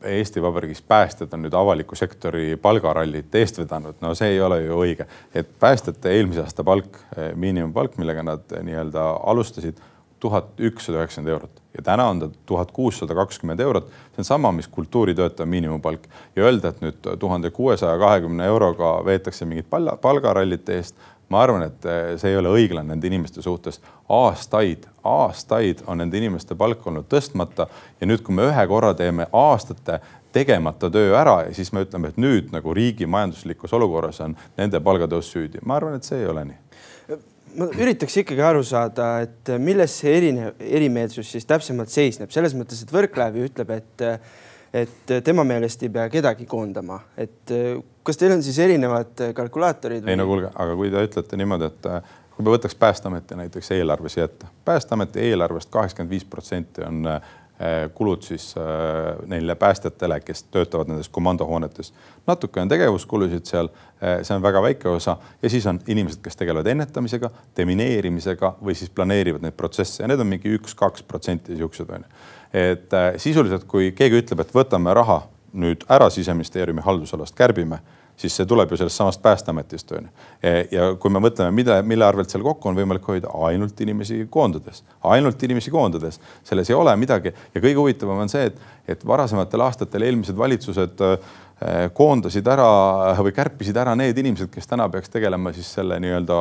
Eesti 0.07 0.39
Vabariigis 0.39 0.79
päästjad 0.87 1.33
on 1.35 1.43
nüüd 1.43 1.57
avaliku 1.59 1.97
sektori 1.99 2.53
palgarallit 2.63 3.35
eest 3.35 3.59
vedanud, 3.59 3.97
no 4.05 4.13
see 4.15 4.37
ei 4.37 4.39
ole 4.45 4.61
ju 4.63 4.79
õige, 4.85 5.09
et 5.35 5.51
päästjate 5.59 6.13
eelmise 6.15 6.45
aasta 6.45 6.63
palk, 6.63 7.01
miinimumpalk, 7.35 7.99
millega 7.99 8.23
nad 8.23 8.55
nii-öelda 8.69 9.09
alustasid 9.33 9.83
tuhat 10.21 10.61
ükssada 10.61 10.99
üheksakümmend 10.99 11.33
eurot 11.33 11.63
ja 11.79 11.83
täna 11.83 12.09
on 12.09 12.21
ta 12.21 12.29
tuhat 12.47 12.73
kuussada 12.73 13.15
kakskümmend 13.15 13.61
eurot. 13.61 13.87
see 13.89 14.19
on 14.19 14.25
sama, 14.25 14.53
mis 14.53 14.69
kultuuritöötaja 14.69 15.47
miinimumpalk 15.47 16.09
ja 16.37 16.45
öelda, 16.45 16.69
et 16.69 16.81
nüüd 16.81 17.19
tuhande 17.19 17.51
kuuesaja 17.51 17.99
kahekümne 17.99 18.47
euroga 18.47 19.05
veetakse 19.05 19.45
mingit 19.45 19.71
palga, 19.71 19.97
palgarallite 19.97 20.77
eest. 20.77 20.97
ma 21.29 21.43
arvan, 21.43 21.63
et 21.63 21.85
eh, 21.85 22.17
see 22.17 22.31
ei 22.31 22.37
ole 22.37 22.49
õiglane 22.49 22.89
nende 22.89 23.07
inimeste 23.07 23.43
suhtes. 23.43 23.81
aastaid, 24.09 24.87
aastaid 25.05 25.83
on 25.87 25.99
nende 25.99 26.19
inimeste 26.19 26.55
palk 26.55 26.87
olnud 26.87 27.07
tõstmata 27.09 27.69
ja 28.01 28.07
nüüd, 28.07 28.23
kui 28.23 28.35
me 28.35 28.49
ühe 28.51 28.67
korra 28.67 28.95
teeme 28.95 29.27
aastate 29.33 30.01
tegemata 30.33 30.91
töö 30.91 31.15
ära 31.17 31.43
ja 31.47 31.55
siis 31.55 31.73
me 31.73 31.85
ütleme, 31.87 32.09
et 32.09 32.17
nüüd 32.17 32.51
nagu 32.53 32.75
riigi 32.75 33.07
majanduslikus 33.07 33.73
olukorras 33.73 34.21
on 34.21 34.37
nende 34.57 34.81
palgatõus 34.81 35.31
süüdi. 35.33 35.63
ma 35.65 35.77
arvan, 35.77 35.95
et 35.95 36.05
see 36.05 36.19
ei 36.19 36.27
ole 36.27 36.45
nii 36.45 36.59
ma 37.59 37.69
üritaks 37.75 38.21
ikkagi 38.23 38.45
aru 38.45 38.63
saada, 38.67 39.09
et 39.27 39.53
milles 39.63 39.95
see 40.01 40.15
erinev, 40.19 40.61
erimeelsus 40.63 41.33
siis 41.35 41.49
täpsemalt 41.49 41.93
seisneb, 41.93 42.33
selles 42.35 42.55
mõttes, 42.59 42.83
et 42.85 42.93
Võrklaev 42.95 43.39
ju 43.39 43.49
ütleb, 43.49 43.73
et, 43.75 44.07
et 44.83 45.17
tema 45.27 45.45
meelest 45.49 45.83
ei 45.87 45.93
pea 45.95 46.07
kedagi 46.13 46.47
koondama, 46.49 47.01
et 47.19 47.55
kas 48.07 48.21
teil 48.21 48.37
on 48.37 48.45
siis 48.47 48.61
erinevad 48.65 49.29
kalkulaatorid 49.37 50.05
või...? 50.05 50.15
ei 50.15 50.21
no 50.21 50.29
kuulge, 50.31 50.53
aga 50.55 50.79
kui 50.79 50.93
te 50.95 51.05
ütlete 51.11 51.41
niimoodi, 51.41 51.73
et 51.73 51.91
kui 52.37 52.47
me 52.47 52.55
võtaks 52.55 52.79
Päästeameti 52.79 53.39
näiteks 53.43 53.73
eelarve 53.75 54.13
siia 54.13 54.29
ette, 54.29 54.51
Päästeameti 54.65 55.27
eelarvest 55.27 55.73
kaheksakümmend 55.75 56.15
viis 56.15 56.27
protsenti 56.29 56.87
on 56.87 57.03
kulud 57.95 58.23
siis 58.23 58.53
eh, 58.57 59.27
neile 59.27 59.55
päästjatele, 59.59 60.21
kes 60.21 60.45
töötavad 60.55 60.89
nendes 60.89 61.09
komandohoonetes. 61.09 61.93
natuke 62.27 62.61
on 62.61 62.69
tegevuskulusid 62.69 63.47
seal, 63.51 63.71
eh, 64.01 64.21
see 64.23 64.37
on 64.37 64.43
väga 64.43 64.63
väike 64.63 64.89
osa 64.89 65.17
ja 65.43 65.51
siis 65.51 65.67
on 65.67 65.81
inimesed, 65.87 66.21
kes 66.23 66.37
tegelevad 66.37 66.71
ennetamisega, 66.71 67.31
demineerimisega 67.57 68.55
või 68.63 68.77
siis 68.79 68.91
planeerivad 68.91 69.43
neid 69.43 69.57
protsesse 69.59 70.03
ja 70.03 70.09
need 70.09 70.23
on 70.23 70.31
mingi 70.31 70.55
üks-kaks 70.59 71.03
protsenti 71.09 71.57
siuksed 71.57 71.91
on 71.91 72.07
ju. 72.07 72.23
et 72.53 72.95
sisuliselt, 73.17 73.65
kui 73.69 73.93
keegi 73.93 74.23
ütleb, 74.23 74.41
et 74.41 74.55
võtame 74.55 74.95
raha 74.95 75.23
nüüd 75.53 75.83
ära 75.91 76.11
siseministeeriumi 76.11 76.85
haldusalast, 76.85 77.35
kärbime, 77.37 77.81
siis 78.19 78.37
see 78.37 78.47
tuleb 78.49 78.73
ju 78.73 78.79
sellest 78.81 78.99
samast 78.99 79.23
Päästeametist 79.23 79.93
on 79.93 80.09
ju. 80.09 80.13
ja 80.73 80.93
kui 81.01 81.13
me 81.15 81.23
mõtleme, 81.23 81.55
mida, 81.55 81.81
mille 81.87 82.07
arvelt 82.07 82.31
seal 82.31 82.45
kokku 82.47 82.71
on 82.71 82.79
võimalik 82.79 83.07
hoida, 83.09 83.31
ainult 83.49 83.81
inimesi 83.81 84.25
koondades, 84.31 84.83
ainult 85.07 85.43
inimesi 85.43 85.73
koondades, 85.75 86.21
selles 86.47 86.71
ei 86.71 86.79
ole 86.79 86.97
midagi 86.99 87.33
ja 87.33 87.61
kõige 87.61 87.79
huvitavam 87.79 88.25
on 88.25 88.33
see, 88.33 88.51
et, 88.51 88.59
et 88.89 89.07
varasematel 89.07 89.63
aastatel 89.69 90.07
eelmised 90.09 90.39
valitsused 90.39 91.05
äh, 91.07 91.37
koondasid 91.95 92.47
ära 92.47 92.69
või 93.19 93.33
kärpisid 93.35 93.79
ära 93.83 93.97
need 93.99 94.19
inimesed, 94.19 94.51
kes 94.51 94.71
täna 94.71 94.87
peaks 94.91 95.11
tegelema 95.11 95.51
siis 95.55 95.73
selle 95.75 95.99
nii-öelda 96.03 96.37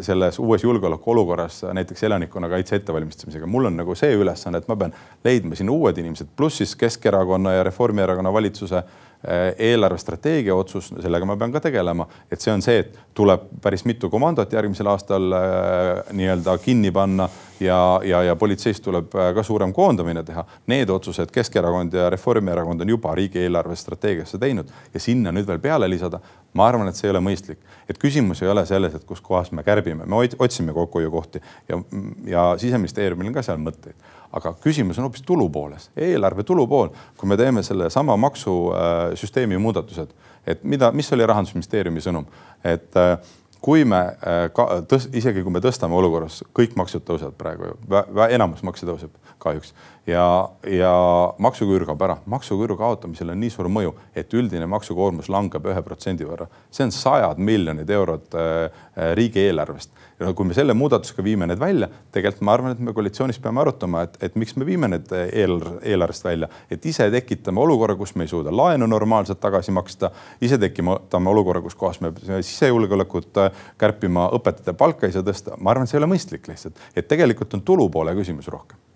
selles 0.00 0.38
uues 0.40 0.64
julgeolekuolukorras 0.64 1.62
näiteks 1.76 2.08
elanikkonnakaitse 2.08 2.80
ettevalmistamisega. 2.80 3.46
mul 3.46 3.68
on 3.68 3.76
nagu 3.82 3.94
see 3.94 4.16
ülesanne, 4.16 4.58
et 4.58 4.68
ma 4.68 4.76
pean 4.80 4.96
leidma 5.24 5.56
siin 5.56 5.70
uued 5.70 6.00
inimesed, 6.00 6.32
pluss 6.36 6.62
siis 6.62 6.76
Keskerakonna 6.76 7.52
ja 7.58 7.68
Reformierakonna 7.68 8.32
valitsuse 8.32 8.82
Äh, 8.82 9.08
eelarvestrateegia 9.28 10.54
otsus, 10.56 10.86
sellega 11.02 11.26
ma 11.28 11.36
pean 11.36 11.52
ka 11.52 11.60
tegelema, 11.60 12.06
et 12.32 12.40
see 12.40 12.52
on 12.54 12.62
see, 12.64 12.78
et 12.84 12.96
tuleb 13.16 13.50
päris 13.62 13.84
mitu 13.84 14.08
komandot 14.12 14.52
järgmisel 14.52 14.88
aastal 14.88 15.32
äh, 15.36 16.12
nii-öelda 16.16 16.56
kinni 16.64 16.92
panna 16.94 17.28
ja, 17.60 18.00
ja, 18.04 18.22
ja 18.22 18.36
politseis 18.36 18.80
tuleb 18.80 19.14
äh, 19.14 19.32
ka 19.34 19.42
suurem 19.46 19.72
koondamine 19.72 20.22
teha. 20.26 20.44
Need 20.70 20.90
otsused 20.90 21.32
Keskerakond 21.34 21.94
ja 21.94 22.10
Reformierakond 22.10 22.80
on 22.80 22.94
juba 22.94 23.14
riigieelarve 23.14 23.76
strateegiasse 23.76 24.38
teinud 24.38 24.70
ja 24.94 25.00
sinna 25.00 25.32
nüüd 25.32 25.48
veel 25.48 25.60
peale 25.62 25.90
lisada, 25.90 26.20
ma 26.54 26.68
arvan, 26.68 26.88
et 26.88 26.98
see 26.98 27.08
ei 27.08 27.14
ole 27.14 27.24
mõistlik. 27.24 27.58
et 27.88 27.98
küsimus 27.98 28.42
ei 28.42 28.48
ole 28.48 28.66
selles, 28.66 28.94
et 28.94 29.04
kus 29.04 29.20
kohas 29.20 29.52
me 29.52 29.62
kärbime, 29.66 30.06
me 30.06 30.16
otsime 30.38 30.72
kokkuhoiukohti 30.72 31.42
ja, 31.68 31.82
ja 32.26 32.46
siseministeeriumil 32.58 33.26
on 33.26 33.34
ka 33.34 33.42
seal 33.42 33.58
mõtteid 33.58 33.98
aga 34.32 34.52
küsimus 34.62 34.98
on 34.98 35.08
hoopis 35.08 35.24
tulu 35.26 35.48
pooles, 35.50 35.88
eelarve 35.96 36.44
tulupool. 36.46 36.88
kui 37.16 37.28
me 37.28 37.36
teeme 37.36 37.62
sellesama 37.62 38.16
maksusüsteemi 38.16 39.58
muudatused, 39.58 40.12
et 40.46 40.64
mida, 40.64 40.92
mis 40.92 41.12
oli 41.12 41.26
rahandusministeeriumi 41.26 42.00
sõnum, 42.00 42.26
et 42.64 42.96
äh, 42.96 43.18
kui 43.60 43.84
me 43.84 44.00
äh, 44.00 44.46
ka, 44.56 44.66
tõst, 44.88 45.12
isegi 45.16 45.44
kui 45.44 45.52
me 45.52 45.62
tõstame 45.64 45.96
olukorras, 45.96 46.40
kõik 46.56 46.76
maksud 46.80 47.04
tõusevad 47.08 47.36
praegu 47.40 47.70
ju, 47.70 47.76
enamus 48.28 48.64
makse 48.66 48.88
tõuseb 48.88 49.14
kahjuks 49.40 49.74
ja, 50.10 50.26
ja 50.66 50.92
maksuküür 51.38 51.86
kaob 51.88 52.02
ära. 52.06 52.18
maksuküüru 52.26 52.76
kaotamisel 52.80 53.32
on 53.32 53.40
nii 53.40 53.50
suur 53.54 53.70
mõju, 53.72 53.94
et 54.16 54.34
üldine 54.34 54.66
maksukoormus 54.70 55.30
langeb 55.32 55.66
ühe 55.70 55.82
protsendi 55.86 56.26
võrra. 56.28 56.48
see 56.70 56.86
on 56.86 56.94
sajad 56.94 57.38
miljonid 57.38 57.90
eurod 57.90 58.34
äh, 58.34 58.70
äh 58.96 59.14
riigieelarvest 59.18 59.90
ja 60.20 60.32
kui 60.36 60.46
me 60.46 60.54
selle 60.56 60.74
muudatusega 60.76 61.24
viime 61.24 61.46
need 61.48 61.60
välja, 61.60 61.88
tegelikult 62.12 62.44
ma 62.44 62.54
arvan, 62.56 62.74
et 62.74 62.82
me 62.84 62.92
koalitsioonis 62.96 63.40
peame 63.42 63.62
arutama, 63.62 64.04
et, 64.06 64.18
et 64.26 64.36
miks 64.40 64.52
me 64.60 64.66
viime 64.68 64.90
need 64.92 65.08
eelarve, 65.16 65.78
eelarvest 65.92 66.26
välja, 66.26 66.50
et 66.70 66.84
ise 66.86 67.08
tekitame 67.12 67.62
olukorra, 67.62 67.96
kus 67.96 68.14
me 68.18 68.26
ei 68.26 68.32
suuda 68.32 68.52
laenu 68.54 68.88
normaalselt 68.90 69.40
tagasi 69.40 69.72
maksta, 69.76 70.12
ise 70.44 70.60
tekitame 70.60 71.32
olukorra, 71.32 71.64
kus 71.64 71.78
kohas 71.80 72.02
me 72.04 72.12
sisejulgeolekut 72.28 73.42
äh, 73.46 73.64
kärpima, 73.80 74.28
õpetajate 74.36 74.76
palka 74.76 75.08
ei 75.08 75.16
saa 75.16 75.26
tõsta. 75.26 75.56
ma 75.56 75.72
arvan, 75.72 75.88
see 75.88 75.96
ei 75.98 76.04
ole 76.04 76.12
mõistlik 76.12 76.52
lihtsalt, 76.52 76.78
et 76.94 77.08
tegelikult 77.08 77.56
on 77.56 77.64
tulupoole 77.64 78.14
küsimus 78.20 78.52
rohkem 78.52 78.89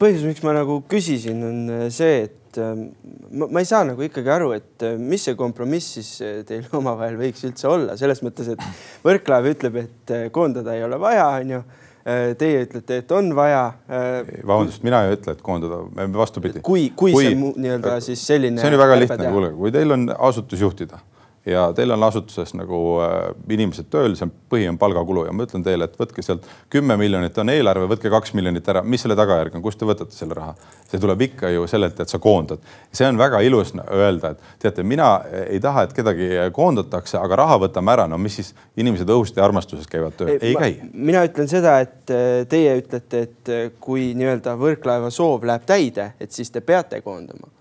põhjus, 0.00 0.24
miks 0.28 0.42
ma 0.44 0.54
nagu 0.56 0.80
küsisin, 0.90 1.42
on 1.46 1.86
see, 1.94 2.24
et 2.28 2.58
ähm, 2.62 2.88
ma, 3.32 3.48
ma 3.48 3.62
ei 3.62 3.68
saa 3.68 3.84
nagu 3.88 4.04
ikkagi 4.04 4.32
aru, 4.34 4.52
et 4.56 4.84
äh, 4.86 4.98
mis 5.00 5.24
see 5.26 5.36
kompromiss 5.38 5.96
siis 5.98 6.10
äh, 6.24 6.42
teil 6.48 6.66
omavahel 6.80 7.18
võiks 7.20 7.46
üldse 7.48 7.70
olla, 7.70 7.98
selles 8.00 8.22
mõttes, 8.26 8.52
et 8.54 8.68
Võrklaev 9.06 9.50
ütleb, 9.54 9.80
et 9.84 10.14
äh, 10.14 10.28
koondada 10.34 10.76
ei 10.76 10.84
ole 10.86 11.00
vaja, 11.02 11.30
onju 11.40 11.64
Teie 12.04 12.58
ütlete, 12.66 12.98
et 13.00 13.12
on 13.16 13.30
vaja. 13.32 13.62
vabandust, 13.88 14.82
mina 14.84 14.98
ei 15.06 15.14
ütle, 15.14 15.32
et 15.32 15.40
koondada, 15.40 15.78
vastupidi. 16.12 16.60
kui, 16.60 16.90
kui, 16.92 17.14
kui 17.16 17.30
see 17.30 17.38
nii-öelda 17.40 17.94
siis 18.04 18.20
selline. 18.28 18.60
see 18.60 18.68
on 18.68 18.76
ju 18.76 18.80
väga 18.82 18.98
lihtne, 18.98 19.30
kuulge, 19.32 19.48
kui 19.56 19.72
teil 19.72 19.96
on 19.96 20.04
asutus 20.12 20.60
juhtida 20.60 21.00
ja 21.46 21.72
teil 21.76 21.90
on 21.90 22.02
asutuses 22.02 22.54
nagu 22.56 22.78
äh, 23.04 23.34
inimesed 23.52 23.90
tööl, 23.92 24.14
see 24.16 24.26
on 24.26 24.32
põhi 24.50 24.68
on 24.70 24.78
palgakulu 24.80 25.26
ja 25.26 25.34
ma 25.36 25.44
ütlen 25.44 25.64
teile, 25.66 25.88
et 25.88 25.98
võtke 26.00 26.24
sealt 26.24 26.46
kümme 26.72 26.96
miljonit 27.00 27.36
on 27.40 27.52
eelarve, 27.52 27.88
võtke 27.90 28.12
kaks 28.12 28.32
miljonit 28.36 28.68
ära, 28.72 28.82
mis 28.82 29.04
selle 29.04 29.16
tagajärg 29.18 29.58
on, 29.58 29.64
kust 29.64 29.80
te 29.80 29.88
võtate 29.88 30.16
selle 30.16 30.36
raha? 30.38 30.54
see 30.88 31.00
tuleb 31.02 31.24
ikka 31.26 31.50
ju 31.52 31.66
sellelt, 31.68 32.00
et 32.00 32.08
sa 32.08 32.20
koondad. 32.22 32.62
see 32.92 33.06
on 33.08 33.18
väga 33.20 33.40
ilus 33.44 33.74
öelda, 33.84 34.32
et 34.34 34.60
teate, 34.62 34.84
mina 34.86 35.08
ei 35.48 35.60
taha, 35.60 35.84
et 35.84 35.94
kedagi 35.96 36.28
koondatakse, 36.54 37.18
aga 37.20 37.40
raha 37.42 37.58
võtame 37.66 37.92
ära, 37.92 38.06
no 38.08 38.18
mis 38.18 38.38
siis 38.40 38.54
inimesed 38.80 39.10
õhust 39.10 39.36
ja 39.36 39.44
armastusest 39.44 39.90
käivad 39.90 40.16
tööl, 40.16 40.36
ei 40.40 40.54
käi. 40.56 40.78
mina 40.92 41.24
ütlen 41.28 41.50
seda, 41.50 41.76
et 41.84 42.12
äh, 42.14 42.44
teie 42.48 42.78
ütlete, 42.80 43.24
et 43.28 43.52
äh, 43.52 43.66
kui 43.80 44.12
nii-öelda 44.16 44.56
Võrklaeva 44.60 45.10
soov 45.12 45.44
läheb 45.44 45.66
täide, 45.68 46.12
et 46.20 46.32
siis 46.32 46.52
te 46.54 46.64
peate 46.64 47.02
koondama. 47.04 47.52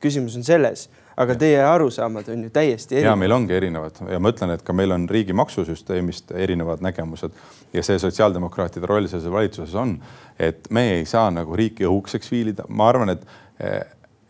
küsimus 0.00 0.32
on 0.38 0.42
selles 0.42 0.88
aga 1.20 1.36
teie 1.36 1.60
arusaamad 1.64 2.28
on 2.32 2.42
ju 2.46 2.50
täiesti 2.50 2.96
erinevad. 2.96 3.12
ja 3.12 3.16
meil 3.16 3.34
ongi 3.36 3.54
erinevad. 3.54 4.00
Ja 4.08 4.20
ma 4.22 4.32
ütlen, 4.32 4.54
et 4.54 4.64
ka 4.64 4.72
meil 4.76 4.94
on 4.94 5.06
riigi 5.10 5.36
maksusüsteemist 5.36 6.32
erinevad 6.32 6.82
nägemused. 6.84 7.36
Ja 7.72 7.84
see 7.86 7.98
sotsiaaldemokraatide 8.02 8.88
roll 8.88 9.08
selles 9.10 9.30
valitsuses 9.32 9.74
on, 9.78 9.96
et 10.38 10.70
me 10.70 10.86
ei 10.96 11.06
saa 11.06 11.30
nagu 11.34 11.56
riiki 11.56 11.86
õhukeseks 11.88 12.32
viilida, 12.32 12.66
ma 12.68 12.90
arvan, 12.92 13.16
et 13.16 13.26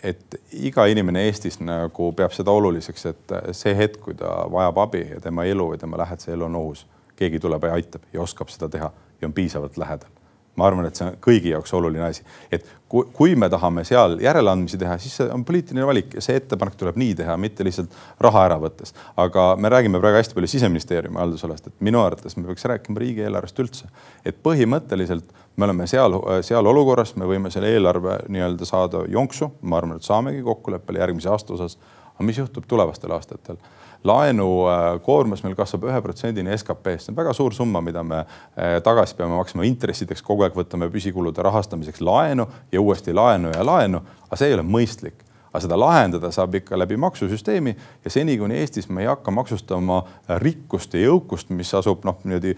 et 0.02 0.38
iga 0.56 0.86
inimene 0.88 1.26
Eestis 1.28 1.58
nagu 1.60 2.06
peab 2.16 2.32
seda 2.32 2.50
oluliseks, 2.56 3.04
et 3.10 3.34
see 3.52 3.74
hetk, 3.76 4.00
kui 4.00 4.16
ta 4.16 4.46
vajab 4.50 4.80
abi 4.86 5.02
ja 5.10 5.20
tema 5.20 5.44
elu 5.44 5.66
või 5.74 5.78
tema 5.78 6.00
lähedase 6.00 6.32
elu 6.32 6.48
on 6.48 6.56
ohus, 6.56 6.86
keegi 7.20 7.38
tuleb 7.40 7.68
ja 7.68 7.76
aitab 7.76 8.08
ja 8.12 8.24
oskab 8.24 8.48
seda 8.48 8.70
teha 8.72 8.88
ja 9.20 9.28
on 9.28 9.36
piisavalt 9.36 9.76
lähedal 9.76 10.19
ma 10.56 10.66
arvan, 10.66 10.86
et 10.88 10.98
see 10.98 11.06
on 11.06 11.16
kõigi 11.22 11.52
jaoks 11.52 11.72
oluline 11.76 12.04
asi, 12.04 12.24
et 12.52 12.66
kui, 12.90 13.06
kui 13.14 13.36
me 13.38 13.48
tahame 13.52 13.84
seal 13.86 14.16
järeleandmisi 14.22 14.78
teha, 14.80 14.96
siis 15.00 15.14
see 15.20 15.28
on 15.32 15.44
poliitiline 15.46 15.86
valik 15.86 16.16
ja 16.18 16.24
see 16.24 16.38
ettepanek 16.40 16.76
tuleb 16.80 16.98
nii 17.00 17.14
teha, 17.20 17.36
mitte 17.40 17.66
lihtsalt 17.66 17.94
raha 18.26 18.44
ära 18.48 18.58
võttes. 18.62 18.94
aga 19.16 19.46
me 19.56 19.70
räägime 19.72 20.00
praegu 20.02 20.18
hästi 20.18 20.36
palju 20.36 20.50
siseministeeriumi 20.54 21.20
haldusalast, 21.22 21.70
et 21.70 21.86
minu 21.86 22.02
arvates 22.02 22.36
me 22.36 22.46
peaks 22.48 22.66
rääkima 22.72 23.02
riigieelarvest 23.04 23.62
üldse. 23.62 23.90
et 24.24 24.42
põhimõtteliselt 24.42 25.30
me 25.56 25.68
oleme 25.68 25.86
seal, 25.90 26.18
seal 26.46 26.66
olukorras, 26.66 27.14
me 27.16 27.28
võime 27.28 27.50
selle 27.52 27.70
eelarve 27.74 28.18
nii-öelda 28.28 28.66
saada 28.68 29.04
jonksu, 29.08 29.52
ma 29.62 29.78
arvan, 29.80 30.00
et 30.00 30.06
saamegi 30.06 30.42
kokkuleppele 30.42 31.02
järgmise 31.02 31.30
aasta 31.30 31.54
osas. 31.54 31.78
aga 32.14 32.26
mis 32.26 32.38
juhtub 32.38 32.66
tulevastel 32.68 33.12
aastatel? 33.16 33.60
Laenukoormus 34.04 35.42
meil 35.44 35.56
kasvab 35.58 35.88
ühe 35.90 36.02
protsendini 36.04 36.54
SKP-st, 36.56 37.08
see 37.08 37.12
on 37.12 37.18
väga 37.18 37.34
suur 37.36 37.54
summa, 37.56 37.82
mida 37.84 38.02
me 38.06 38.22
eh, 38.22 38.78
tagasi 38.84 39.16
peame 39.18 39.36
maksma 39.36 39.66
intressideks, 39.68 40.24
kogu 40.24 40.46
aeg 40.46 40.56
võtame 40.56 40.88
püsikulude 40.92 41.44
rahastamiseks 41.44 42.00
laenu 42.04 42.48
ja 42.72 42.80
uuesti 42.80 43.14
laenu 43.16 43.52
ja 43.52 43.66
laenu, 43.66 44.00
aga 44.28 44.40
see 44.40 44.52
ei 44.52 44.56
ole 44.58 44.64
mõistlik. 44.66 45.26
Aga 45.50 45.64
seda 45.64 45.74
lahendada 45.80 46.28
saab 46.30 46.52
ikka 46.54 46.78
läbi 46.78 46.94
maksusüsteemi 47.02 47.72
ja 48.04 48.10
seni, 48.14 48.36
kuni 48.38 48.60
Eestis 48.60 48.86
me 48.86 49.02
ei 49.02 49.08
hakka 49.10 49.32
maksustama 49.34 49.96
rikkust 50.38 50.94
ja 50.94 51.00
jõukust, 51.08 51.50
mis 51.50 51.72
asub 51.74 52.06
noh, 52.06 52.20
niimoodi 52.22 52.52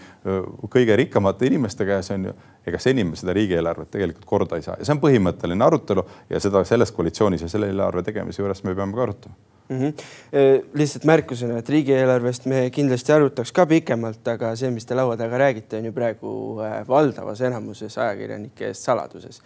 kõige 0.69 0.99
rikkamate 1.01 1.49
inimeste 1.49 1.87
käes 1.89 2.11
on 2.13 2.27
ju, 2.29 2.35
ega 2.69 2.77
seni 2.77 3.07
me 3.07 3.17
seda 3.17 3.33
riigieelarvet 3.33 3.89
tegelikult 3.95 4.29
korda 4.29 4.61
ei 4.61 4.67
saa. 4.67 4.77
Ja 4.77 4.85
see 4.85 4.93
on 4.93 5.01
põhimõtteline 5.01 5.65
arutelu 5.65 6.05
ja 6.29 6.43
seda 6.43 6.61
selles 6.69 6.93
koalitsioonis 6.93 7.47
ja 7.47 7.49
selle 7.49 7.73
eelarve 7.73 8.05
tegemise 8.05 8.45
juures 8.45 8.61
me 8.61 8.77
peame 8.77 8.93
ka 8.93 9.07
arutama 9.07 9.52
mm. 9.73 9.85
-hmm. 9.85 10.65
lihtsalt 10.73 11.05
märkusena, 11.05 11.57
et 11.57 11.69
riigieelarvest 11.69 12.45
me 12.45 12.69
kindlasti 12.73 13.13
arutaks 13.13 13.51
ka 13.51 13.65
pikemalt, 13.65 14.27
aga 14.27 14.55
see, 14.55 14.71
mis 14.71 14.85
te 14.85 14.95
laua 14.95 15.17
taga 15.17 15.37
räägite, 15.37 15.77
on 15.77 15.85
ju 15.89 15.93
praegu 15.93 16.33
äh, 16.63 16.81
valdavas 16.87 17.41
enamuses 17.41 17.97
ajakirjanike 17.97 18.67
eest 18.67 18.83
saladuses. 18.89 19.41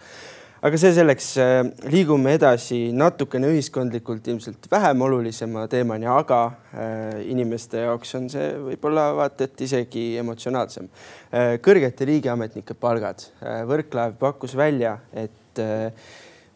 aga 0.62 0.78
see 0.78 0.92
selleks, 0.92 1.26
äh, 1.38 1.64
liigume 1.90 2.34
edasi 2.34 2.92
natukene 2.92 3.50
ühiskondlikult 3.54 4.28
ilmselt 4.28 4.70
vähem 4.70 5.02
olulisema 5.02 5.66
teemani, 5.68 6.06
aga 6.06 6.52
inimeste 7.24 7.84
jaoks 7.86 8.14
on 8.14 8.30
see 8.30 8.52
võib-olla 8.70 9.10
vaata 9.16 9.44
et 9.44 9.60
isegi 9.60 10.16
emotsionaalsem. 10.18 10.88
kõrgete 11.62 12.04
riigiametnike 12.04 12.74
palgad. 12.74 13.22
Võrklaev 13.66 14.16
pakkus 14.18 14.56
välja, 14.56 14.98
et 15.12 15.62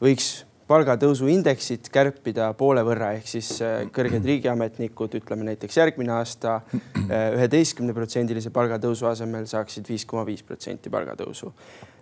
võiks 0.02 0.32
palgatõusu 0.72 1.28
indeksit 1.28 1.90
kärpida 1.92 2.48
poole 2.58 2.82
võrra 2.86 3.12
ehk 3.16 3.28
siis 3.28 3.50
äh, 3.64 3.84
kõrged 3.92 4.24
riigiametnikud, 4.28 5.18
ütleme 5.20 5.46
näiteks 5.50 5.76
järgmine 5.76 6.14
aasta 6.16 6.60
äh, 6.62 7.34
üheteistkümneprotsendilise 7.36 8.52
palgatõusu 8.54 9.10
asemel 9.10 9.46
saaksid 9.50 9.88
viis 9.88 10.06
koma 10.08 10.24
viis 10.28 10.44
protsenti 10.46 10.92
palgatõusu. 10.92 11.52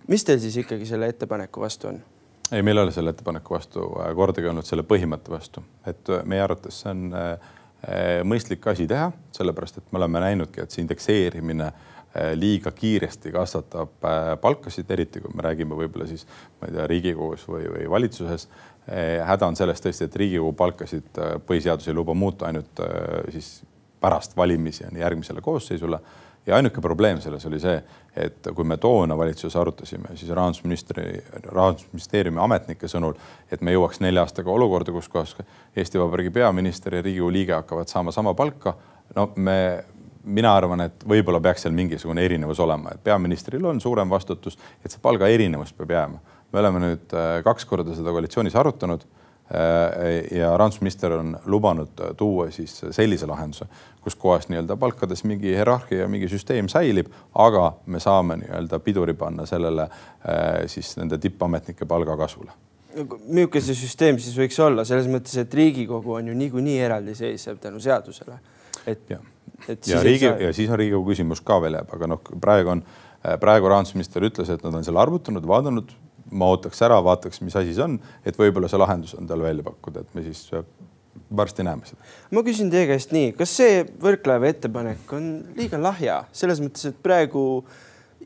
mis 0.09 0.25
teil 0.25 0.41
siis 0.43 0.61
ikkagi 0.63 0.87
selle 0.87 1.11
ettepaneku 1.11 1.65
vastu 1.65 1.91
on? 1.91 2.03
ei, 2.51 2.63
meil 2.63 2.79
ei 2.79 2.87
ole 2.87 2.95
selle 2.95 3.15
ettepaneku 3.15 3.57
vastu 3.57 3.87
äh, 4.01 4.13
kordagi 4.19 4.53
olnud 4.53 4.69
selle 4.69 4.87
põhimõtte 4.87 5.35
vastu, 5.35 5.65
et 5.87 6.15
meie 6.25 6.45
arvates 6.45 6.85
see 6.85 6.95
on 6.95 7.09
mõistlik 8.29 8.67
asi 8.69 8.85
teha, 8.85 9.07
sellepärast 9.33 9.79
et 9.81 9.87
me 9.89 9.97
oleme 9.97 10.21
näinudki, 10.21 10.61
et 10.61 10.75
see 10.75 10.83
indekseerimine 10.85 11.71
liiga 12.35 12.73
kiiresti 12.75 13.31
kasvatab 13.33 14.07
palkasid, 14.43 14.91
eriti 14.91 15.21
kui 15.23 15.31
me 15.35 15.45
räägime 15.47 15.77
võib-olla 15.79 16.09
siis, 16.11 16.25
ma 16.59 16.67
ei 16.67 16.75
tea, 16.75 16.87
Riigikogus 16.91 17.45
või, 17.49 17.69
või 17.71 17.91
valitsuses. 17.91 18.49
häda 19.27 19.47
on 19.47 19.57
selles 19.57 19.83
tõesti, 19.85 20.09
et 20.09 20.17
Riigikogu 20.17 20.53
palkasid 20.59 21.21
põhiseadus 21.47 21.87
ei 21.89 21.95
luba 21.95 22.15
muuta 22.15 22.49
ainult 22.49 22.83
siis 23.31 23.61
pärast 24.01 24.37
valimisi 24.37 24.85
on 24.89 24.97
järgmisele 24.97 25.41
koosseisule 25.41 26.01
ja 26.47 26.57
ainuke 26.57 26.81
probleem 26.81 27.21
selles 27.21 27.45
oli 27.47 27.61
see, 27.61 27.77
et 28.17 28.49
kui 28.55 28.65
me 28.65 28.77
toona 28.81 29.17
valitsuses 29.19 29.57
arutasime, 29.61 30.15
siis 30.19 30.33
rahandusministri, 30.35 31.05
rahandusministeeriumi 31.45 32.41
ametnike 32.43 32.89
sõnul, 32.91 33.19
et 33.53 33.63
me 33.63 33.75
jõuaks 33.75 34.01
nelja 34.05 34.25
aastaga 34.25 34.53
olukorda, 34.53 34.95
kus 34.95 35.09
kohas 35.13 35.37
Eesti 35.77 36.01
Vabariigi 36.01 36.33
peaminister 36.41 36.97
ja 36.97 37.05
Riigikogu 37.05 37.33
liige 37.37 37.57
hakkavad 37.59 37.93
saama 37.93 38.13
sama 38.13 38.35
palka. 38.35 38.75
no 39.17 39.33
me, 39.37 39.85
mina 40.25 40.55
arvan, 40.57 40.85
et 40.89 41.07
võib-olla 41.09 41.41
peaks 41.41 41.65
seal 41.65 41.75
mingisugune 41.77 42.25
erinevus 42.25 42.61
olema, 42.61 42.95
et 42.95 43.05
peaministril 43.05 43.65
on 43.65 43.81
suurem 43.81 44.11
vastutus, 44.11 44.59
et 44.85 44.93
see 44.93 45.01
palga 45.03 45.29
erinevus 45.29 45.73
peab 45.73 45.97
jääma. 45.97 46.21
me 46.53 46.59
oleme 46.59 46.81
nüüd 46.83 47.13
äh, 47.15 47.43
kaks 47.45 47.65
korda 47.65 47.95
seda 47.95 48.11
koalitsioonis 48.11 48.57
arutanud 48.57 49.07
Äh, 49.55 50.39
ja 50.39 50.57
rahandusminister 50.57 51.13
on 51.13 51.39
lubanud 51.47 51.89
tuua 52.17 52.51
siis 52.51 52.85
sellise 52.91 53.27
lahenduse, 53.27 53.65
kus 54.01 54.15
kohas 54.15 54.47
nii-öelda 54.49 54.77
palkades 54.79 55.25
mingi 55.27 55.51
hierarhia, 55.51 56.07
mingi 56.09 56.29
süsteem 56.31 56.69
säilib, 56.71 57.09
aga 57.35 57.73
me 57.91 57.99
saame 57.99 58.37
nii-öelda 58.45 58.79
piduri 58.79 59.17
panna 59.19 59.47
sellele 59.51 59.89
äh, 59.89 60.69
siis 60.71 60.93
nende 61.01 61.19
tippametnike 61.19 61.87
palgakasvule 61.87 62.55
milline 62.95 63.63
see 63.63 63.75
süsteem 63.79 64.23
siis 64.23 64.39
võiks 64.39 64.57
olla 64.63 64.85
selles 64.87 65.11
mõttes, 65.11 65.35
et 65.43 65.55
Riigikogu 65.55 66.15
on 66.15 66.31
ju 66.31 66.35
niikuinii 66.35 66.79
eraldiseisev 66.87 67.59
tänu 67.63 67.83
seadusele. 67.83 68.39
et, 68.87 69.03
et. 69.11 69.19
Ja 69.69 70.03
riigi 70.05 70.27
saa... 70.27 70.39
ja 70.47 70.53
siis 70.57 70.71
on 70.71 70.79
Riigikogu 70.81 71.13
küsimus 71.13 71.43
ka 71.45 71.61
veel 71.63 71.79
jääb, 71.79 71.91
aga 71.97 72.11
noh, 72.15 72.23
praegu 72.43 72.75
on, 72.77 72.85
praegu 73.43 73.73
rahandusminister 73.73 74.25
ütles, 74.31 74.53
et 74.53 74.63
nad 74.65 74.79
on 74.79 74.87
selle 74.87 75.03
arvutanud, 75.03 75.47
vaadanud 75.47 75.93
ma 76.31 76.51
ootaks 76.55 76.81
ära, 76.87 77.01
vaataks, 77.05 77.43
mis 77.45 77.57
asi 77.59 77.75
see 77.75 77.85
on, 77.85 77.99
et 78.27 78.39
võib-olla 78.39 78.71
see 78.71 78.81
lahendus 78.81 79.17
on 79.19 79.29
tal 79.29 79.43
välja 79.45 79.65
pakkuda, 79.67 80.05
et 80.05 80.17
me 80.17 80.25
siis 80.25 80.45
äh, 80.55 80.65
varsti 81.37 81.67
näeme 81.67 81.87
seda. 81.89 82.09
ma 82.35 82.43
küsin 82.47 82.71
teie 82.73 82.87
käest 82.91 83.15
nii, 83.15 83.33
kas 83.39 83.55
see 83.61 83.85
Võrklaeva 84.03 84.51
ettepanek 84.51 85.15
on 85.17 85.31
liiga 85.59 85.81
lahja 85.83 86.23
selles 86.37 86.63
mõttes, 86.63 86.91
et 86.91 87.01
praegu 87.03 87.65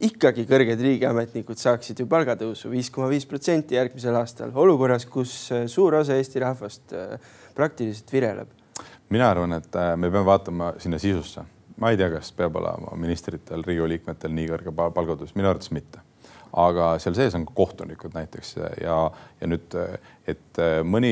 ikkagi 0.05 0.45
kõrged 0.51 0.81
riigiametnikud 0.83 1.61
saaksid 1.61 2.03
ju 2.03 2.09
palgatõusu 2.11 2.73
viis 2.73 2.91
koma 2.93 3.09
viis 3.13 3.27
protsenti 3.31 3.79
järgmisel 3.79 4.17
aastal 4.19 4.53
olukorras, 4.65 5.07
kus 5.07 5.37
äh, 5.55 5.67
suur 5.71 6.01
osa 6.01 6.19
Eesti 6.19 6.45
rahvast 6.45 6.97
äh, 6.97 7.17
praktiliselt 7.57 8.13
vireleb? 8.13 8.53
Mina 9.15 9.29
arvan, 9.31 9.59
et 9.61 9.77
me 9.97 10.11
peame 10.11 10.27
vaatama 10.27 10.73
sinna 10.83 10.99
sisusse. 11.03 11.47
ma 11.79 11.91
ei 11.91 11.99
tea, 11.99 12.11
kas 12.11 12.33
peab 12.33 12.57
olema 12.57 12.97
ministritel, 12.99 13.63
Riigikogu 13.67 13.91
liikmetel 13.91 14.35
nii 14.35 14.51
kõrge 14.51 14.75
palgatõus, 14.75 15.35
minu 15.35 15.51
arvates 15.51 15.73
mitte 15.75 16.03
aga 16.55 16.95
seal 17.03 17.17
sees 17.19 17.35
on 17.35 17.45
ka 17.49 17.55
kohtunikud 17.57 18.15
näiteks 18.15 18.53
ja, 18.83 18.99
ja 19.41 19.49
nüüd, 19.49 19.75
et 20.31 20.61
mõni 20.87 21.11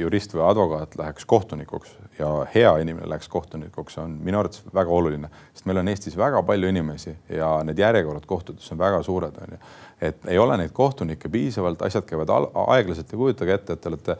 jurist 0.00 0.34
või 0.34 0.42
advokaat 0.48 0.96
läheks 0.98 1.26
kohtunikuks 1.30 1.92
ja 2.18 2.30
hea 2.54 2.72
inimene 2.82 3.08
läheks 3.08 3.30
kohtunikuks, 3.30 3.98
on 4.02 4.18
minu 4.24 4.40
arvates 4.40 4.64
väga 4.74 4.94
oluline, 4.96 5.30
sest 5.54 5.68
meil 5.70 5.82
on 5.82 5.92
Eestis 5.92 6.18
väga 6.18 6.42
palju 6.46 6.72
inimesi 6.72 7.14
ja 7.36 7.52
need 7.66 7.78
järjekorrad 7.78 8.26
kohtutes 8.28 8.72
on 8.74 8.82
väga 8.82 9.02
suured, 9.06 9.38
on 9.44 9.54
ju. 9.54 9.62
et 10.10 10.28
ei 10.34 10.38
ole 10.42 10.58
neid 10.58 10.74
kohtunikke 10.74 11.30
piisavalt, 11.30 11.82
asjad 11.86 12.08
käivad 12.08 12.34
aeglaselt 12.66 13.12
ja 13.12 13.22
kujutage 13.22 13.56
ette, 13.60 13.78
et 13.78 13.84
te 13.84 13.92
olete 13.92 14.18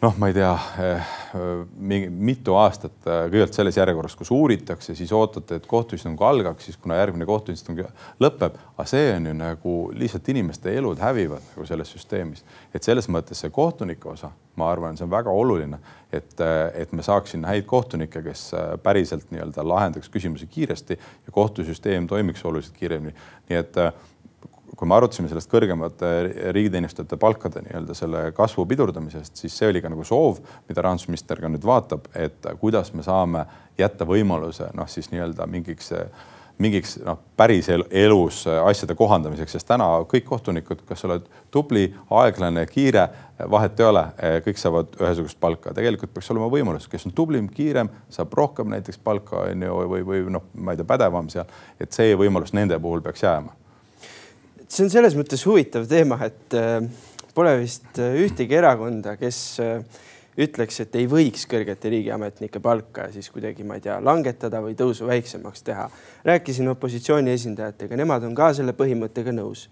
noh, 0.00 0.16
ma 0.16 0.28
ei 0.30 0.34
tea, 0.34 0.52
eh, 0.80 1.08
mingi 1.76 2.08
mitu 2.10 2.54
aastat 2.58 3.04
eh, 3.04 3.22
kõigepealt 3.28 3.56
selles 3.56 3.76
järjekorras, 3.76 4.16
kus 4.16 4.30
uuritakse, 4.34 4.94
siis 4.96 5.12
ootate, 5.16 5.60
et 5.60 5.66
kohtuistung 5.68 6.20
algaks, 6.24 6.68
siis 6.68 6.78
kuna 6.80 6.96
järgmine 7.00 7.28
kohtuistung 7.28 7.82
lõpeb, 8.22 8.56
aga 8.76 8.86
see 8.88 9.10
on 9.16 9.28
ju 9.28 9.34
nagu 9.36 9.74
lihtsalt 9.96 10.30
inimeste 10.32 10.72
elud 10.80 11.00
hävivad 11.04 11.44
nagu 11.52 11.68
selles 11.68 11.92
süsteemis. 11.92 12.44
et 12.74 12.82
selles 12.82 13.08
mõttes 13.12 13.42
see 13.44 13.52
kohtunike 13.52 14.08
osa, 14.08 14.30
ma 14.56 14.70
arvan, 14.72 14.96
see 14.96 15.04
on 15.04 15.12
väga 15.12 15.30
oluline, 15.30 15.80
et, 16.12 16.32
eh, 16.40 16.82
et 16.82 16.92
me 16.92 17.04
saaks 17.04 17.36
sinna 17.36 17.52
häid 17.52 17.68
kohtunikke, 17.68 18.22
kes 18.24 18.50
päriselt 18.82 19.28
nii-öelda 19.30 19.66
lahendaks 19.68 20.08
küsimusi 20.08 20.46
kiiresti 20.46 20.96
ja 20.96 21.32
kohtusüsteem 21.32 22.08
toimiks 22.08 22.44
oluliselt 22.44 22.76
kiiremini. 22.76 23.14
nii 23.50 23.58
et 23.58 23.76
kui 24.76 24.88
me 24.88 24.96
arutasime 24.96 25.28
sellest 25.30 25.50
kõrgemate 25.50 26.10
riigiteenistujate 26.54 27.18
palkade 27.20 27.64
nii-öelda 27.64 27.96
selle 27.96 28.24
kasvu 28.36 28.66
pidurdamisest, 28.70 29.36
siis 29.42 29.56
see 29.56 29.70
oli 29.70 29.82
ka 29.82 29.92
nagu 29.92 30.04
soov, 30.06 30.40
mida 30.68 30.84
rahandusminister 30.86 31.40
ka 31.42 31.50
nüüd 31.50 31.66
vaatab, 31.66 32.10
et 32.14 32.50
kuidas 32.60 32.94
me 32.94 33.04
saame 33.06 33.46
jätta 33.80 34.08
võimaluse 34.08 34.70
noh, 34.76 34.88
siis 34.90 35.10
nii-öelda 35.12 35.48
mingiks 35.50 35.92
mingiks 36.60 36.98
noh, 37.04 37.16
päris 37.40 37.70
elus 37.72 38.42
asjade 38.44 38.92
kohandamiseks, 38.98 39.54
sest 39.56 39.68
täna 39.70 39.86
kõik 40.08 40.26
kohtunikud, 40.28 40.82
kas 40.88 41.00
sa 41.00 41.08
oled 41.08 41.28
tubli, 41.52 41.86
aeglane, 42.20 42.66
kiire, 42.68 43.06
vahet 43.50 43.80
ei 43.80 43.86
ole, 43.86 44.02
kõik 44.44 44.60
saavad 44.60 44.98
ühesugust 45.00 45.40
palka. 45.40 45.72
tegelikult 45.76 46.12
peaks 46.12 46.28
olema 46.34 46.50
võimalus, 46.52 46.88
kes 46.90 47.08
on 47.08 47.16
tublim, 47.16 47.48
kiirem, 47.54 47.88
saab 48.12 48.36
rohkem 48.36 48.68
näiteks 48.74 49.00
palka 49.04 49.46
on 49.46 49.64
ju, 49.64 49.80
või, 49.94 50.04
või 50.10 50.20
noh, 50.36 50.50
ma 50.54 50.76
ei 50.76 50.82
tea, 50.82 50.90
pädevam 50.92 51.32
seal, 51.32 51.48
et 51.80 51.96
see 51.96 52.12
võimalus 52.12 52.52
nende 52.52 52.76
puhul 52.78 53.00
peaks 53.08 53.24
jääma 53.24 53.56
see 54.70 54.86
on 54.86 54.92
selles 54.92 55.16
mõttes 55.18 55.42
huvitav 55.48 55.88
teema, 55.90 56.20
et 56.26 56.54
äh, 56.58 56.78
pole 57.34 57.56
vist 57.60 57.98
äh, 57.98 58.14
ühtegi 58.22 58.56
erakonda, 58.58 59.16
kes 59.20 59.40
äh, 59.64 60.02
ütleks, 60.40 60.80
et 60.84 60.98
ei 60.98 61.08
võiks 61.10 61.46
kõrgete 61.50 61.90
riigiametnike 61.92 62.62
palka 62.62 63.08
siis 63.12 63.30
kuidagi, 63.34 63.66
ma 63.66 63.78
ei 63.78 63.84
tea, 63.84 63.98
langetada 64.04 64.62
või 64.64 64.76
tõusu 64.78 65.08
väiksemaks 65.10 65.66
teha. 65.66 65.88
rääkisin 66.24 66.70
opositsiooni 66.70 67.32
esindajatega, 67.34 67.98
nemad 67.98 68.24
on 68.28 68.36
ka 68.38 68.52
selle 68.54 68.76
põhimõttega 68.78 69.34
nõus. 69.34 69.68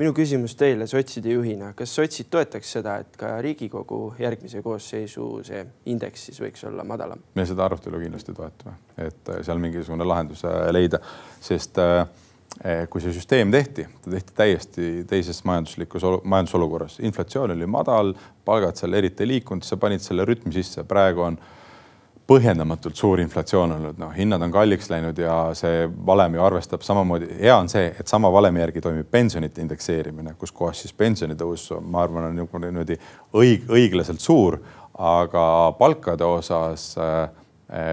minu 0.00 0.14
küsimus 0.16 0.54
teile 0.56 0.86
sotside 0.86 1.28
juhina, 1.34 1.74
kas 1.76 1.94
sotsid 1.94 2.30
toetaks 2.30 2.70
seda, 2.72 2.96
et 2.98 3.16
ka 3.20 3.34
Riigikogu 3.44 4.14
järgmise 4.18 4.62
koosseisu 4.62 5.42
see 5.44 5.64
indeks 5.92 6.24
siis 6.26 6.40
võiks 6.40 6.64
olla 6.64 6.84
madalam? 6.84 7.20
me 7.34 7.46
seda 7.46 7.64
arutelu 7.64 8.00
kindlasti 8.00 8.34
toetame, 8.34 8.74
et 8.98 9.30
seal 9.42 9.58
mingisugune 9.58 10.04
lahendus 10.04 10.42
leida, 10.72 10.98
sest 11.40 11.78
äh, 11.78 12.06
kui 12.90 13.00
see 13.00 13.14
süsteem 13.14 13.52
tehti, 13.52 13.86
ta 14.02 14.10
tehti 14.10 14.34
täiesti 14.36 14.88
teises 15.08 15.38
majanduslikus, 15.48 16.02
majandusolukorras, 16.28 16.98
inflatsioon 17.06 17.54
oli 17.54 17.66
madal, 17.70 18.12
palgad 18.44 18.76
seal 18.76 18.96
eriti 18.98 19.24
ei 19.24 19.36
liikunud, 19.36 19.64
sa 19.64 19.78
panid 19.80 20.02
selle 20.04 20.26
rütmi 20.28 20.52
sisse, 20.52 20.84
praegu 20.84 21.24
on 21.24 21.38
põhjendamatult 22.30 22.98
suur 22.98 23.22
inflatsioon 23.22 23.72
olnud, 23.74 23.96
noh, 23.98 24.10
hinnad 24.14 24.42
on 24.44 24.52
kalliks 24.54 24.90
läinud 24.90 25.18
ja 25.18 25.36
see 25.58 25.86
valem 26.06 26.36
ju 26.36 26.42
arvestab 26.46 26.84
samamoodi. 26.86 27.30
hea 27.40 27.56
on 27.56 27.70
see, 27.72 27.88
et 27.98 28.10
sama 28.10 28.30
valemi 28.32 28.60
järgi 28.60 28.82
toimib 28.84 29.08
pensionite 29.10 29.62
indekseerimine, 29.62 30.34
kus 30.38 30.52
kohas 30.52 30.82
siis 30.84 30.92
pensionitõus, 30.94 31.70
ma 31.80 32.04
arvan, 32.04 32.28
on 32.30 32.66
niimoodi 32.66 32.98
õig-, 33.34 33.66
õiglaselt 33.70 34.22
suur, 34.22 34.60
aga 34.94 35.46
palkade 35.78 36.26
osas 36.26 36.92
äh, 36.98 37.30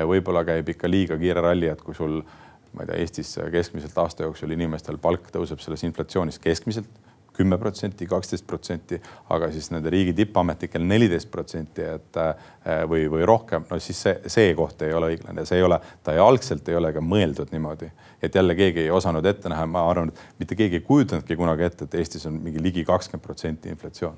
võib-olla 0.05 0.43
käib 0.45 0.69
ikka 0.75 0.89
liiga 0.89 1.17
kiire 1.17 1.41
ralli, 1.45 1.71
et 1.71 1.81
kui 1.81 1.97
sul 1.97 2.19
äh, 2.19 2.46
ma 2.77 2.85
ei 2.85 2.91
tea, 2.91 3.01
Eestis 3.01 3.35
keskmiselt 3.51 3.97
aasta 3.97 4.27
jooksul 4.27 4.53
inimestel 4.53 4.99
palk 5.01 5.31
tõuseb 5.33 5.61
selles 5.63 5.83
inflatsioonis 5.87 6.37
keskmiselt 6.43 6.89
kümme 7.37 7.57
protsenti, 7.61 8.07
kaksteist 8.09 8.47
protsenti, 8.49 8.97
aga 9.33 9.49
siis 9.53 9.69
nende 9.69 9.91
riigi 9.93 10.13
tippametnikel 10.17 10.81
neliteist 10.81 11.29
protsenti, 11.29 11.85
et 11.85 12.17
äh, 12.21 12.47
või, 12.89 13.03
või 13.13 13.27
rohkem, 13.29 13.67
no 13.69 13.77
siis 13.83 13.99
see, 14.07 14.15
see 14.33 14.55
koht 14.57 14.81
ei 14.85 14.95
ole 14.97 15.11
õiglane, 15.13 15.45
see 15.45 15.59
ei 15.59 15.67
ole, 15.67 15.77
ta 16.03 16.15
ei, 16.15 16.21
algselt 16.23 16.69
ei 16.71 16.79
ole 16.79 16.89
ka 16.95 17.03
mõeldud 17.03 17.53
niimoodi, 17.53 17.91
et 18.23 18.35
jälle 18.39 18.57
keegi 18.57 18.87
ei 18.87 18.91
osanud 18.93 19.25
ette 19.29 19.53
näha, 19.53 19.69
ma 19.69 19.85
arvan, 19.91 20.09
et 20.09 20.41
mitte 20.41 20.57
keegi 20.57 20.81
ei 20.81 20.87
kujutanudki 20.87 21.37
kunagi 21.37 21.67
ette, 21.67 21.85
et 21.85 21.97
Eestis 22.01 22.25
on 22.29 22.41
mingi 22.41 22.63
ligi 22.63 22.85
kakskümmend 22.87 23.25
protsenti 23.25 23.69
inflatsioon. 23.73 24.17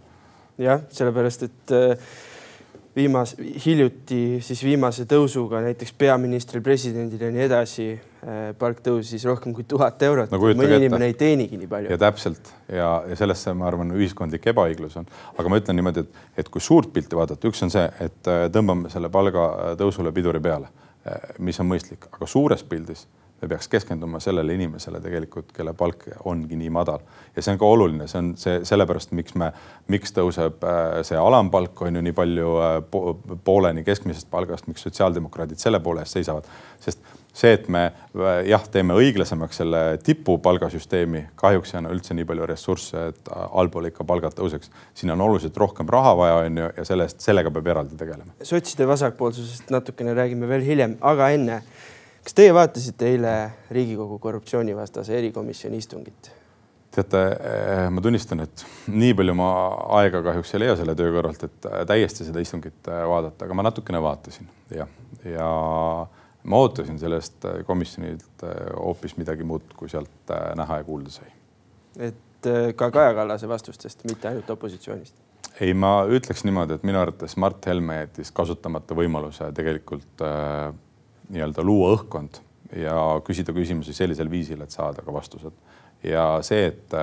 jah, 0.60 0.84
sellepärast 0.92 1.48
et 1.50 1.76
äh 1.76 2.12
viimase, 2.96 3.38
hiljuti 3.66 4.40
siis 4.44 4.64
viimase 4.66 5.06
tõusuga 5.10 5.62
näiteks 5.64 5.94
peaministril, 5.98 6.64
presidendil 6.66 7.22
ja 7.22 7.32
nii 7.32 7.46
edasi 7.46 7.86
palk 8.60 8.82
tõusis 8.84 9.24
rohkem 9.28 9.54
kui 9.56 9.64
tuhat 9.64 10.02
eurot. 10.04 10.32
No,. 10.34 10.40
mõni 10.40 10.76
inimene 10.76 11.08
ei 11.08 11.16
teenigi 11.20 11.60
nii 11.60 11.70
palju. 11.72 11.92
ja 11.94 12.00
täpselt. 12.02 12.52
Ja, 12.68 12.90
ja 13.08 13.16
sellesse 13.20 13.54
ma 13.58 13.70
arvan, 13.70 13.94
ühiskondlik 13.96 14.50
ebaõiglus 14.52 14.98
on, 15.00 15.08
aga 15.38 15.52
ma 15.52 15.62
ütlen 15.62 15.80
niimoodi, 15.80 16.04
et, 16.04 16.26
et 16.44 16.52
kui 16.52 16.64
suurt 16.64 16.92
pilti 16.94 17.18
vaadata, 17.18 17.48
üks 17.48 17.64
on 17.66 17.72
see, 17.74 17.86
et 18.04 18.32
äh, 18.32 18.46
tõmbame 18.54 18.92
selle 18.94 19.12
palgatõusule 19.14 20.12
piduri 20.16 20.44
peale, 20.44 20.70
äh, 21.08 21.32
mis 21.40 21.60
on 21.64 21.72
mõistlik, 21.72 22.10
aga 22.12 22.28
suures 22.30 22.66
pildis 22.68 23.08
me 23.42 23.48
peaks 23.48 23.68
keskenduma 23.68 24.20
sellele 24.20 24.54
inimesele 24.54 25.00
tegelikult, 25.02 25.52
kelle 25.56 25.74
palk 25.78 26.06
ongi 26.28 26.58
nii 26.60 26.72
madal. 26.74 27.04
Ja 27.36 27.44
see 27.44 27.54
on 27.56 27.62
ka 27.62 27.70
oluline, 27.72 28.08
see 28.12 28.20
on 28.20 28.34
see 28.40 28.58
sellepärast, 28.68 29.14
miks 29.16 29.36
me, 29.40 29.52
miks 29.92 30.14
tõuseb 30.16 30.66
äh, 30.68 31.00
see 31.08 31.20
alampalk 31.20 31.82
on 31.88 32.00
ju 32.00 32.04
nii 32.04 32.16
palju 32.18 32.58
äh, 32.66 32.76
pooleni 33.48 33.86
keskmisest 33.88 34.30
palgast, 34.32 34.68
miks 34.68 34.84
sotsiaaldemokraadid 34.88 35.62
selle 35.62 35.80
poole 35.84 36.04
eest 36.04 36.20
seisavad, 36.20 36.50
sest 36.84 37.06
see, 37.34 37.54
et 37.54 37.68
me 37.72 37.86
jah, 38.48 38.64
teeme 38.72 38.96
õiglasemaks 39.00 39.62
selle 39.62 39.82
tipupalgasüsteemi, 40.04 41.26
kahjuks 41.40 41.74
ei 41.74 41.80
anna 41.82 41.94
üldse 41.94 42.18
nii 42.18 42.28
palju 42.30 42.48
ressursse, 42.50 43.06
et 43.14 43.32
allpool 43.34 43.90
ikka 43.92 44.06
palgad 44.08 44.36
tõuseks. 44.38 44.72
siin 44.94 45.14
on 45.14 45.22
oluliselt 45.28 45.58
rohkem 45.58 45.88
raha 45.90 46.16
vaja, 46.18 46.42
on 46.48 46.58
ju, 46.64 46.72
ja 46.78 46.88
sellest, 46.88 47.22
sellega 47.26 47.52
peab 47.52 47.72
eraldi 47.76 48.00
tegelema. 48.00 48.34
sotside 48.44 48.88
vasakpoolsusest 48.88 49.72
natukene 49.74 50.18
räägime 50.18 50.50
veel 50.50 50.66
hiljem, 50.66 50.98
aga 51.02 51.30
enne 51.36 51.62
kas 52.24 52.36
teie 52.36 52.54
vaatasite 52.54 53.08
eile 53.14 53.38
Riigikogu 53.72 54.20
korruptsioonivastase 54.20 55.18
erikomisjoni 55.18 55.78
istungit? 55.78 56.36
teate, 56.90 57.20
eh, 57.46 57.88
ma 57.94 58.02
tunnistan, 58.02 58.40
et 58.44 58.64
nii 58.90 59.14
palju 59.14 59.34
ma 59.38 59.50
aega 60.00 60.24
kahjuks 60.26 60.56
ei 60.56 60.64
leia 60.64 60.76
selle 60.76 60.96
töö 60.98 61.12
kõrvalt, 61.14 61.44
et 61.46 61.68
täiesti 61.88 62.26
seda 62.26 62.42
istungit 62.42 62.90
eh, 62.90 63.04
vaadata, 63.08 63.46
aga 63.46 63.58
ma 63.58 63.66
natukene 63.68 64.02
vaatasin 64.02 64.50
jah, 64.74 64.90
ja 65.24 65.50
ma 66.44 66.62
ootasin 66.64 67.00
sellest 67.00 67.46
komisjonilt 67.68 68.46
hoopis 68.80 69.18
midagi 69.20 69.44
muud, 69.44 69.74
kui 69.78 69.90
sealt 69.92 70.34
näha 70.56 70.82
ja 70.82 70.84
kuulda 70.88 71.12
sai. 71.12 71.32
et 72.00 72.50
ka 72.76 72.92
Kaja 72.92 73.14
Kallase 73.14 73.48
vastustest, 73.48 74.06
mitte 74.08 74.30
ainult 74.30 74.50
opositsioonist? 74.50 75.16
ei, 75.60 75.74
ma 75.74 76.06
ütleks 76.08 76.46
niimoodi, 76.48 76.78
et 76.80 76.86
minu 76.88 77.02
arvates 77.02 77.36
Mart 77.38 77.66
Helme 77.68 77.98
jättis 78.04 78.32
kasutamata 78.32 78.96
võimaluse 78.96 79.52
tegelikult 79.56 80.24
äh, 80.24 80.70
nii-öelda 81.30 81.66
luua 81.66 81.92
õhkkond 81.98 82.40
ja 82.76 82.96
küsida 83.26 83.54
küsimusi 83.56 83.94
sellisel 83.94 84.30
viisil, 84.32 84.62
et 84.62 84.74
saada 84.74 85.04
ka 85.06 85.14
vastused. 85.14 85.54
ja 86.04 86.40
see, 86.46 86.70
et 86.70 86.94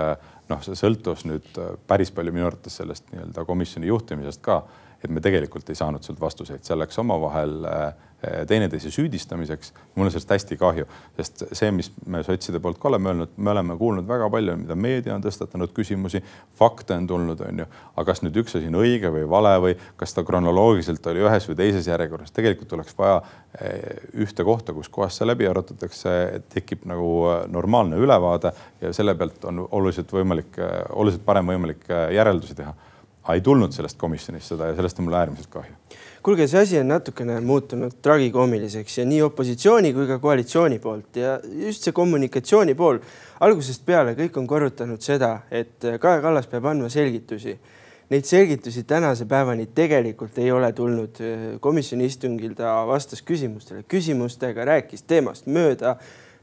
noh, 0.49 0.62
see 0.64 0.79
sõltus 0.79 1.27
nüüd 1.29 1.59
päris 1.88 2.12
palju 2.14 2.33
minu 2.33 2.46
arvates 2.49 2.79
sellest 2.81 3.11
nii-öelda 3.12 3.44
komisjoni 3.49 3.90
juhtimisest 3.90 4.42
ka, 4.44 4.62
et 5.04 5.11
me 5.11 5.20
tegelikult 5.20 5.68
ei 5.70 5.78
saanud 5.78 6.04
sealt 6.04 6.20
vastuseid, 6.20 6.64
seal 6.66 6.80
läks 6.80 6.98
omavahel 7.02 7.64
äh, 7.70 7.88
Eh, 8.24 8.46
teineteise 8.46 8.90
süüdistamiseks. 8.90 9.72
mul 9.94 10.06
on 10.06 10.11
sellest 10.11 10.30
hästi 10.30 10.56
kahju, 10.56 10.87
sest 11.18 11.42
see, 11.52 11.68
mis 11.70 11.90
me 12.09 12.22
sotside 12.24 12.56
poolt 12.64 12.78
ka 12.80 12.88
oleme 12.88 13.11
öelnud, 13.11 13.35
me 13.37 13.50
oleme 13.52 13.76
kuulnud 13.76 14.09
väga 14.09 14.30
palju, 14.32 14.54
mida 14.56 14.72
meedia 14.74 15.12
on 15.14 15.20
tõstatanud 15.20 15.74
küsimusi, 15.76 16.22
fakte 16.56 16.96
on 16.96 17.06
tulnud, 17.06 17.42
on 17.44 17.61
ju, 17.61 17.66
aga 17.92 18.06
kas 18.09 18.24
nüüd 18.24 18.38
üks 18.40 18.56
asi 18.56 18.70
on 18.72 18.78
õige 18.80 19.12
või 19.12 19.26
vale 19.28 19.52
või 19.61 19.74
kas 20.00 20.16
ta 20.16 20.24
kronoloogiliselt 20.24 21.11
oli 21.12 21.26
ühes 21.26 21.50
või 21.50 21.59
teises 21.61 21.90
järjekorras, 21.92 22.32
tegelikult 22.32 22.72
oleks 22.78 22.96
vaja 22.96 23.20
eh, 23.61 24.09
ühte 24.24 24.48
kohta, 24.48 24.72
kus 24.72 24.88
kohas 24.88 25.20
see 25.20 25.28
läbi 25.28 25.52
arutatakse, 25.52 26.16
tekib 26.56 26.88
nagu 26.88 27.12
normaalne 27.52 28.00
ülevaade 28.00 28.54
ja 28.80 28.96
selle 28.96 29.12
pealt 29.14 29.44
on 29.44 29.66
oluliselt 29.68 30.16
võimalik, 30.16 30.56
oluliselt 30.96 31.28
parem 31.28 31.52
võimalik 31.52 31.85
järeldusi 32.16 32.56
teha. 32.56 32.72
Ei 33.34 33.40
tulnud 33.40 33.72
sellest 33.74 33.98
komisjonist 33.98 34.54
seda 34.54 34.70
ja 34.70 34.76
sellest 34.78 35.00
on 35.00 35.08
mul 35.08 35.18
äärmiselt 35.18 35.50
kahju 35.50 35.74
kuulge, 36.26 36.48
see 36.50 36.58
asi 36.58 36.78
on 36.80 36.88
natukene 36.90 37.36
muutunud 37.46 38.00
tragikoomiliseks 38.02 38.98
ja 38.98 39.04
nii 39.06 39.20
opositsiooni 39.28 39.92
kui 39.94 40.08
ka 40.08 40.16
koalitsiooni 40.18 40.80
poolt 40.82 41.18
ja 41.20 41.36
just 41.60 41.86
see 41.86 41.94
kommunikatsiooni 41.94 42.74
pool 42.74 42.98
algusest 43.46 43.84
peale 43.86 44.16
kõik 44.18 44.38
on 44.40 44.48
korrutanud 44.50 45.02
seda, 45.06 45.44
et 45.50 45.78
Kaja 46.02 46.22
Kallas 46.24 46.48
peab 46.50 46.66
andma 46.72 46.90
selgitusi. 46.90 47.54
Neid 48.10 48.26
selgitusi 48.26 48.82
tänase 48.86 49.26
päevani 49.26 49.68
tegelikult 49.74 50.38
ei 50.38 50.50
ole 50.54 50.72
tulnud. 50.72 51.22
komisjoni 51.60 52.06
istungil 52.06 52.54
ta 52.54 52.74
vastas 52.86 53.22
küsimustele 53.22 53.82
küsimustega, 53.82 54.64
rääkis 54.64 55.02
teemast 55.02 55.46
mööda 55.46 55.96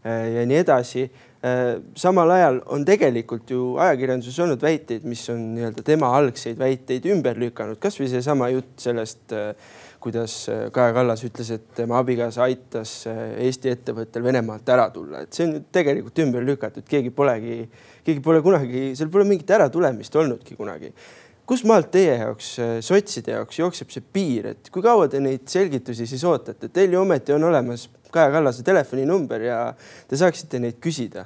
eh, 0.03 0.33
ja 0.37 0.45
nii 0.47 0.63
edasi 0.63 1.09
samal 1.99 2.31
ajal 2.31 2.61
on 2.71 2.85
tegelikult 2.87 3.49
ju 3.51 3.73
ajakirjanduses 3.83 4.37
olnud 4.45 4.61
väiteid, 4.63 5.03
mis 5.03 5.25
on 5.33 5.41
nii-öelda 5.57 5.83
tema 5.83 6.13
algseid 6.15 6.59
väiteid 6.59 7.03
ümber 7.11 7.39
lükanud, 7.39 7.79
kasvõi 7.83 8.07
seesama 8.13 8.47
jutt 8.53 8.85
sellest, 8.85 9.25
äh, 9.35 9.81
kuidas 10.03 10.37
äh, 10.51 10.69
Kaja 10.71 10.93
Kallas 10.95 11.23
ütles, 11.27 11.49
et 11.51 11.65
tema 11.75 11.99
abikaasa 11.99 12.45
aitas 12.45 12.93
Eesti 13.09 13.73
ettevõttel 13.73 14.23
Venemaalt 14.23 14.71
ära 14.71 14.87
tulla, 14.95 15.25
et 15.25 15.35
see 15.35 15.49
on 15.49 15.57
tegelikult 15.67 16.23
ümber 16.23 16.47
lükatud, 16.47 16.87
keegi 16.87 17.11
polegi, 17.11 17.59
keegi 18.07 18.23
pole 18.23 18.39
kunagi, 18.45 18.85
seal 18.95 19.11
pole 19.11 19.27
mingit 19.27 19.51
äratulemist 19.57 20.15
olnudki 20.23 20.55
kunagi. 20.59 20.93
Kus 21.43 21.65
maalt 21.67 21.89
teie 21.91 22.15
jaoks, 22.21 22.53
sotside 22.87 23.35
jaoks 23.35 23.59
jookseb 23.59 23.91
see 23.91 24.05
piir, 24.15 24.47
et 24.53 24.71
kui 24.71 24.83
kaua 24.85 25.09
te 25.11 25.19
neid 25.19 25.43
selgitusi 25.51 26.07
siis 26.07 26.23
ootate, 26.23 26.71
teil 26.71 26.95
ju 26.95 27.03
ometi 27.03 27.35
on 27.35 27.43
olemas 27.51 27.89
Kaja 28.13 28.31
Kallase 28.31 28.63
telefoninumber 28.63 29.43
ja 29.43 29.57
te 30.07 30.15
saaksite 30.19 30.61
neid 30.63 30.79
küsida. 30.79 31.25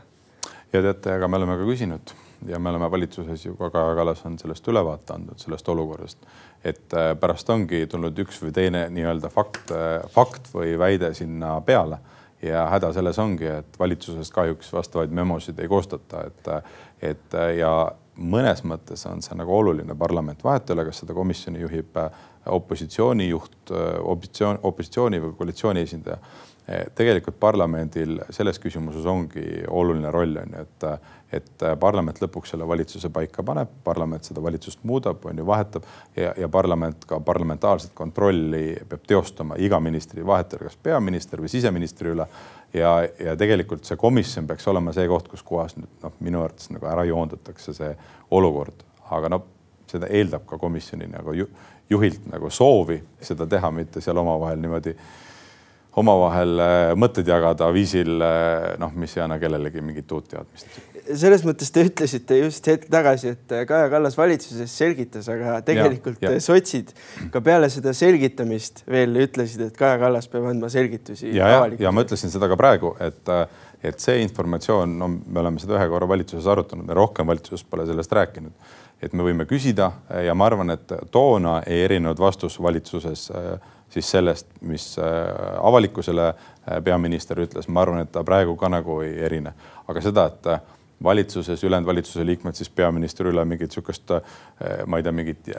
Ja 0.73 0.81
teate, 0.81 1.13
aga 1.17 1.27
me 1.27 1.39
oleme 1.39 1.57
ka 1.59 1.67
küsinud 1.67 2.13
ja 2.47 2.59
me 2.59 2.69
oleme 2.69 2.91
valitsuses 2.91 3.45
ju 3.45 3.55
ka 3.55 3.69
Kaja 3.73 3.95
Kallas 3.95 4.25
on 4.25 4.37
sellest 4.39 4.67
ülevaate 4.67 5.15
andnud, 5.15 5.39
sellest 5.41 5.69
olukorrast, 5.69 6.27
et 6.63 6.93
äh, 6.93 7.13
pärast 7.19 7.49
ongi 7.49 7.85
tulnud 7.89 8.19
üks 8.25 8.41
või 8.43 8.53
teine 8.53 8.87
nii-öelda 8.93 9.31
fakt, 9.33 9.71
äh, 9.73 10.03
fakt 10.13 10.51
või 10.53 10.77
väide 10.79 11.13
sinna 11.17 11.57
peale 11.65 11.99
ja 12.41 12.67
häda 12.69 12.91
selles 12.93 13.17
ongi, 13.19 13.47
et 13.49 13.79
valitsuses 13.79 14.29
kahjuks 14.31 14.69
vastavaid 14.73 15.13
memosid 15.15 15.59
ei 15.59 15.67
koostata, 15.71 16.27
et, 16.27 16.51
et 17.01 17.37
ja 17.57 17.71
mõnes 18.17 18.61
mõttes 18.65 19.05
on 19.09 19.23
see 19.25 19.37
nagu 19.37 19.53
oluline 19.53 19.95
parlament, 19.97 20.43
vahet 20.43 20.69
ei 20.69 20.77
ole, 20.77 20.85
kas 20.89 21.01
seda 21.01 21.17
komisjoni 21.17 21.63
juhib 21.63 21.97
äh, 21.97 22.25
opositsiooni 22.53 23.29
juht, 23.29 23.57
opositsioon, 23.71 24.61
opositsiooni 24.63 25.19
või 25.23 25.33
koalitsiooni 25.39 25.81
esindaja 25.83 26.21
tegelikult 26.95 27.37
parlamendil 27.39 28.17
selles 28.35 28.59
küsimuses 28.59 29.05
ongi 29.07 29.63
oluline 29.71 30.11
roll 30.11 30.35
on 30.41 30.55
ju, 30.57 30.63
et, 30.65 30.85
et 31.37 31.63
parlament 31.79 32.19
lõpuks 32.19 32.51
selle 32.51 32.67
valitsuse 32.67 33.07
paika 33.13 33.43
paneb, 33.47 33.71
parlament 33.85 34.27
seda 34.27 34.43
valitsust 34.43 34.83
muudab, 34.87 35.23
on 35.29 35.39
ju, 35.39 35.45
vahetab 35.47 35.85
ja, 36.17 36.33
ja 36.35 36.49
parlament 36.51 37.05
ka 37.07 37.21
parlamentaarset 37.23 37.93
kontrolli 37.95 38.75
peab 38.89 39.05
teostama 39.07 39.55
iga 39.63 39.79
ministri 39.79 40.25
vahetajal, 40.27 40.67
kas 40.67 40.79
peaminister 40.83 41.43
või 41.43 41.51
siseministri 41.53 42.11
üle. 42.11 42.25
ja, 42.73 42.91
ja 43.19 43.35
tegelikult 43.39 43.87
see 43.87 43.95
komisjon 43.99 44.47
peaks 44.47 44.67
olema 44.67 44.91
see 44.95 45.07
koht, 45.07 45.29
kus 45.31 45.43
kohas 45.47 45.77
nüüd 45.79 46.03
noh, 46.03 46.17
minu 46.19 46.41
arvates 46.43 46.67
nagu 46.75 46.89
ära 46.91 47.05
joondatakse 47.07 47.75
see 47.77 47.93
olukord, 48.31 48.83
aga 49.15 49.31
noh, 49.37 49.47
seda 49.87 50.11
eeldab 50.11 50.43
ka 50.49 50.59
komisjoni 50.59 51.07
nagu 51.13 51.31
juhilt 51.89 52.27
nagu 52.27 52.51
soovi 52.51 52.99
seda 53.23 53.47
teha, 53.47 53.71
mitte 53.71 54.03
seal 54.03 54.19
omavahel 54.19 54.59
niimoodi 54.59 54.97
omavahel 55.97 56.61
äh, 56.61 56.91
mõtteid 56.99 57.29
jagada 57.29 57.69
viisil, 57.73 58.19
äh, 58.21 58.75
noh, 58.81 58.93
mis 58.99 59.15
ei 59.17 59.23
anna 59.25 59.39
kellelegi 59.41 59.81
mingit 59.83 60.11
uut 60.13 60.29
teadmist. 60.31 60.69
selles 61.07 61.45
mõttes 61.47 61.71
te 61.71 61.85
ütlesite 61.87 62.37
just 62.41 62.67
hetk 62.67 62.89
tagasi, 62.91 63.33
et 63.37 63.53
äh, 63.55 63.65
Kaja 63.69 63.89
Kallas 63.91 64.17
valitsuses 64.19 64.73
selgitas, 64.77 65.29
aga 65.33 65.57
tegelikult 65.65 66.21
ja, 66.21 66.33
ja. 66.35 66.43
sotsid 66.43 66.93
ka 67.33 67.41
peale 67.41 67.69
seda 67.73 67.93
selgitamist 67.97 68.83
veel 68.91 69.15
ütlesid, 69.25 69.63
et 69.69 69.77
Kaja 69.77 69.97
Kallas 70.03 70.29
peab 70.31 70.49
andma 70.51 70.69
selgitusi. 70.73 71.31
ja, 71.35 71.49
ja, 71.55 71.63
ja 71.87 71.93
ma 71.93 72.05
ütlesin 72.05 72.33
seda 72.33 72.49
ka 72.51 72.59
praegu, 72.59 72.93
et, 73.03 73.33
et 73.81 74.03
see 74.03 74.19
informatsioon, 74.25 74.97
no 74.99 75.09
me 75.15 75.41
oleme 75.41 75.63
seda 75.63 75.79
ühe 75.79 75.87
korra 75.93 76.09
valitsuses 76.13 76.49
arutanud, 76.51 76.85
me 76.89 76.97
rohkem 76.97 77.29
valitsuses 77.33 77.65
pole 77.65 77.87
sellest 77.89 78.13
rääkinud, 78.13 78.75
et 79.01 79.13
me 79.17 79.25
võime 79.25 79.47
küsida 79.49 79.91
ja 80.25 80.37
ma 80.37 80.45
arvan, 80.49 80.73
et 80.73 80.93
toona 81.13 81.61
ei 81.65 81.83
erinenud 81.87 82.19
vastus 82.21 82.61
valitsuses 82.61 83.31
äh, 83.33 83.73
siis 83.97 84.11
sellest, 84.11 84.47
mis 84.61 84.85
äh, 84.99 85.05
avalikkusele 85.61 86.27
äh, 86.27 86.79
peaminister 86.83 87.39
ütles, 87.41 87.67
ma 87.67 87.83
arvan, 87.83 88.03
et 88.05 88.11
ta 88.13 88.23
praegu 88.27 88.55
ka 88.59 88.69
nagu 88.71 89.01
ei 89.05 89.15
erine, 89.25 89.53
aga 89.87 90.03
seda, 90.05 90.27
et 90.31 90.49
äh, 90.53 90.75
valitsuses 91.03 91.63
ülejäänud 91.63 91.89
valitsuse 91.89 92.25
liikmed 92.25 92.57
siis 92.57 92.69
peaministri 92.73 93.29
üle 93.29 93.43
mingit 93.45 93.75
sihukest, 93.75 94.15
ma 94.89 94.97
ei 94.97 95.03
tea, 95.05 95.11
mingit 95.13 95.49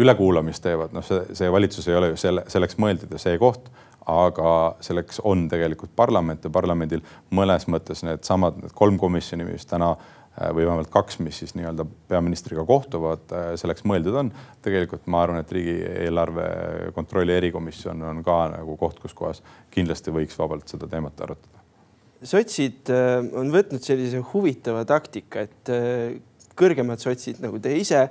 ülekuulamist 0.00 0.62
teevad, 0.64 0.94
noh, 0.96 1.04
see, 1.04 1.18
see 1.36 1.50
valitsus 1.52 1.90
ei 1.92 1.98
ole 1.98 2.08
ju 2.14 2.16
selle, 2.22 2.46
selleks 2.48 2.78
mõeldud 2.80 3.12
ja 3.12 3.20
see 3.20 3.36
koht, 3.36 3.68
aga 4.08 4.54
selleks 4.80 5.20
on 5.28 5.44
tegelikult 5.52 5.92
parlament 5.96 6.48
ja 6.48 6.54
parlamendil 6.54 7.04
mõnes 7.36 7.68
mõttes 7.68 8.00
needsamad, 8.08 8.62
need 8.64 8.72
kolm 8.78 8.96
komisjoni, 9.02 9.44
mis 9.50 9.68
täna 9.68 9.92
Äh, 9.92 10.21
või 10.32 10.64
vähemalt 10.64 10.90
kaks, 10.92 11.18
mis 11.20 11.38
siis 11.42 11.52
nii-öelda 11.58 11.84
peaministriga 12.08 12.64
kohtuvad, 12.64 13.24
äh, 13.36 13.50
selleks 13.60 13.84
mõeldud 13.88 14.16
on. 14.16 14.32
tegelikult 14.64 15.06
ma 15.06 15.22
arvan, 15.26 15.42
et 15.42 15.52
riigieelarve 15.52 16.46
kontrolli 16.96 17.34
erikomisjon 17.36 18.02
on 18.08 18.22
ka 18.24 18.38
nagu 18.56 18.76
koht, 18.80 19.00
kus 19.02 19.14
kohas 19.14 19.42
kindlasti 19.70 20.14
võiks 20.14 20.38
vabalt 20.38 20.68
seda 20.72 20.88
teemat 20.88 21.20
arutada. 21.20 21.60
sotsid 22.22 22.88
äh, 22.90 23.18
on 23.36 23.52
võtnud 23.52 23.84
sellise 23.84 24.22
huvitava 24.32 24.84
taktika, 24.88 25.44
et 25.44 25.72
kõrgemad 26.56 27.00
sotsid 27.00 27.40
nagu 27.40 27.58
te 27.60 27.72
ise 27.76 28.08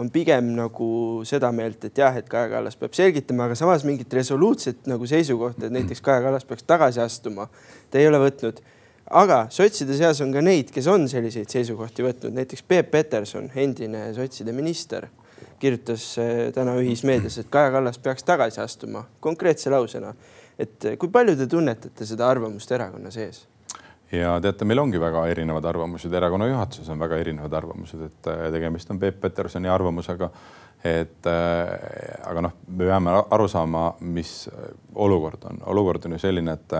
on 0.00 0.08
pigem 0.08 0.54
nagu 0.56 0.86
seda 1.28 1.50
meelt, 1.52 1.84
et 1.84 1.98
jah, 2.00 2.14
et 2.16 2.28
Kaja 2.28 2.48
Kallas 2.48 2.78
peab 2.80 2.94
selgitama, 2.96 3.44
aga 3.44 3.56
samas 3.60 3.84
mingit 3.84 4.12
resoluutset 4.16 4.88
nagu 4.88 5.04
seisukohta, 5.06 5.66
et 5.66 5.74
näiteks 5.76 6.00
Kaja 6.00 6.22
Kallas 6.24 6.46
peaks 6.48 6.64
tagasi 6.64 7.02
astuma, 7.04 7.50
te 7.92 8.00
ei 8.00 8.08
ole 8.08 8.22
võtnud 8.22 8.62
aga 9.12 9.46
sotside 9.52 9.96
seas 9.96 10.20
on 10.24 10.32
ka 10.34 10.42
neid, 10.44 10.72
kes 10.74 10.88
on 10.90 11.04
selliseid 11.10 11.50
seisukohti 11.52 12.04
võtnud, 12.06 12.34
näiteks 12.36 12.64
Peep 12.68 12.90
Peterson, 12.92 13.50
endine 13.58 14.08
sotside 14.16 14.54
minister, 14.56 15.08
kirjutas 15.62 16.06
eh, 16.22 16.48
täna 16.54 16.74
ühismeedias, 16.80 17.38
et 17.42 17.50
Kaja 17.52 17.72
Kallas 17.74 18.00
peaks 18.02 18.24
tagasi 18.26 18.62
astuma 18.62 19.04
konkreetse 19.20 19.70
lausena. 19.70 20.14
et 20.58 20.84
eh, 20.84 20.96
kui 20.98 21.10
palju 21.12 21.36
te 21.36 21.46
tunnetate 21.46 22.06
seda 22.06 22.28
arvamust 22.28 22.72
erakonna 22.72 23.10
sees? 23.10 23.46
ja 24.12 24.38
teate, 24.40 24.64
meil 24.68 24.80
ongi 24.80 25.00
väga 25.00 25.26
erinevad 25.32 25.64
arvamused, 25.64 26.12
erakonna 26.12 26.48
juhatuses 26.48 26.88
on 26.88 26.98
väga 27.00 27.20
erinevad 27.20 27.52
arvamused, 27.52 28.00
et 28.08 28.32
eh, 28.32 28.48
tegemist 28.52 28.90
on 28.90 28.98
Peep 28.98 29.20
Petersoni 29.20 29.68
arvamusega. 29.68 30.30
et 30.84 31.26
aga 31.26 32.40
noh, 32.42 32.56
me 32.66 32.86
peame 32.88 33.12
aru 33.30 33.44
saama, 33.48 33.92
mis 34.00 34.48
olukord 34.94 35.44
on, 35.46 35.60
olukord 35.70 36.08
on 36.08 36.16
ju 36.16 36.18
selline, 36.18 36.56
et 36.58 36.74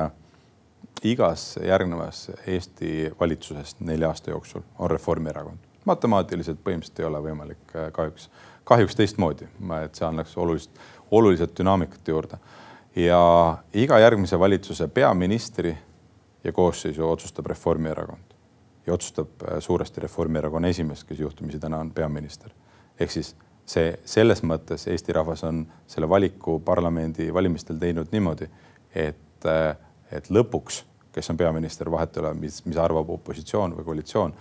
igas 1.03 1.59
järgnevas 1.67 2.31
Eesti 2.47 3.13
valitsuses 3.21 3.77
nelja 3.81 4.09
aasta 4.09 4.31
jooksul 4.31 4.63
on 4.79 4.91
Reformierakond. 4.91 5.59
matemaatiliselt 5.85 6.59
põhimõtteliselt 6.65 7.01
ei 7.01 7.07
ole 7.07 7.23
võimalik 7.23 7.77
äh, 7.77 7.93
kahjuks, 7.93 8.29
kahjuks 8.65 8.95
teistmoodi, 8.95 9.49
et 9.85 9.95
see 9.95 10.07
annaks 10.07 10.37
olulist, 10.39 10.71
oluliselt 11.11 11.59
dünaamikat 11.59 12.09
juurde. 12.09 12.39
ja 12.97 13.59
iga 13.75 13.99
järgmise 13.99 14.39
valitsuse 14.39 14.89
peaministri 14.89 15.79
ja 16.45 16.53
koosseisu 16.53 17.11
otsustab 17.11 17.47
Reformierakond 17.47 18.35
ja 18.87 18.95
otsustab 18.95 19.29
äh, 19.43 19.59
suuresti 19.59 20.01
Reformierakonna 20.01 20.69
esimees, 20.69 21.05
kes 21.05 21.19
juhtumisi 21.19 21.59
täna 21.59 21.79
on 21.79 21.91
peaminister. 21.91 22.51
ehk 23.01 23.11
siis 23.11 23.37
see 23.67 23.99
selles 24.05 24.43
mõttes 24.43 24.87
Eesti 24.91 25.13
rahvas 25.13 25.45
on 25.45 25.67
selle 25.87 26.09
valiku 26.09 26.61
parlamendi 26.61 27.35
valimistel 27.35 27.79
teinud 27.79 28.11
niimoodi, 28.13 28.49
et 28.95 29.47
et, 30.13 30.31
lõpuks, 30.31 30.83
kes 31.13 31.31
on 31.33 31.39
peaminister, 31.41 31.91
vahet 31.93 32.17
ei 32.17 32.25
ole, 32.25 32.35
mis, 32.41 32.63
mis 32.65 32.81
arvab 32.81 33.11
opositsioon 33.19 33.77
või 33.77 33.85
koalitsioon, 33.85 34.35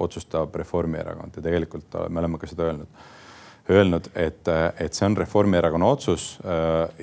otsustab 0.00 0.54
Reformierakond. 0.56 1.34
Ja 1.36 1.44
tegelikult 1.44 1.96
me 2.08 2.22
oleme 2.22 2.40
ka 2.40 2.48
seda 2.48 2.70
öelnud 2.70 3.00
öelnud, 3.68 4.08
et, 4.16 4.48
et 4.80 4.96
see 4.96 5.04
on 5.04 5.16
Reformierakonna 5.16 5.90
otsus 5.92 6.38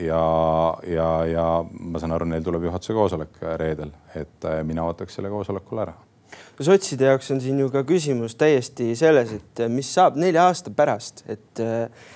ja, 0.02 0.24
ja, 0.90 1.10
ja 1.30 1.46
ma 1.64 2.02
saan 2.02 2.16
aru, 2.16 2.28
neil 2.30 2.46
tuleb 2.46 2.66
juhatuse 2.66 2.96
koosolek 2.98 3.38
reedel, 3.62 3.94
et 4.18 4.50
mina 4.66 4.86
ootaks 4.90 5.20
selle 5.20 5.30
koosolekul 5.30 5.84
ära. 5.86 5.94
Sotside 6.56 7.10
jaoks 7.10 7.30
on 7.36 7.42
siin 7.44 7.60
ju 7.60 7.70
ka 7.72 7.84
küsimus 7.88 8.38
täiesti 8.40 8.94
selles, 8.98 9.34
et 9.36 9.66
mis 9.72 9.90
saab 9.94 10.18
nelja 10.20 10.48
aasta 10.50 10.72
pärast, 10.74 11.22
et 11.30 11.62
äh, 11.64 12.08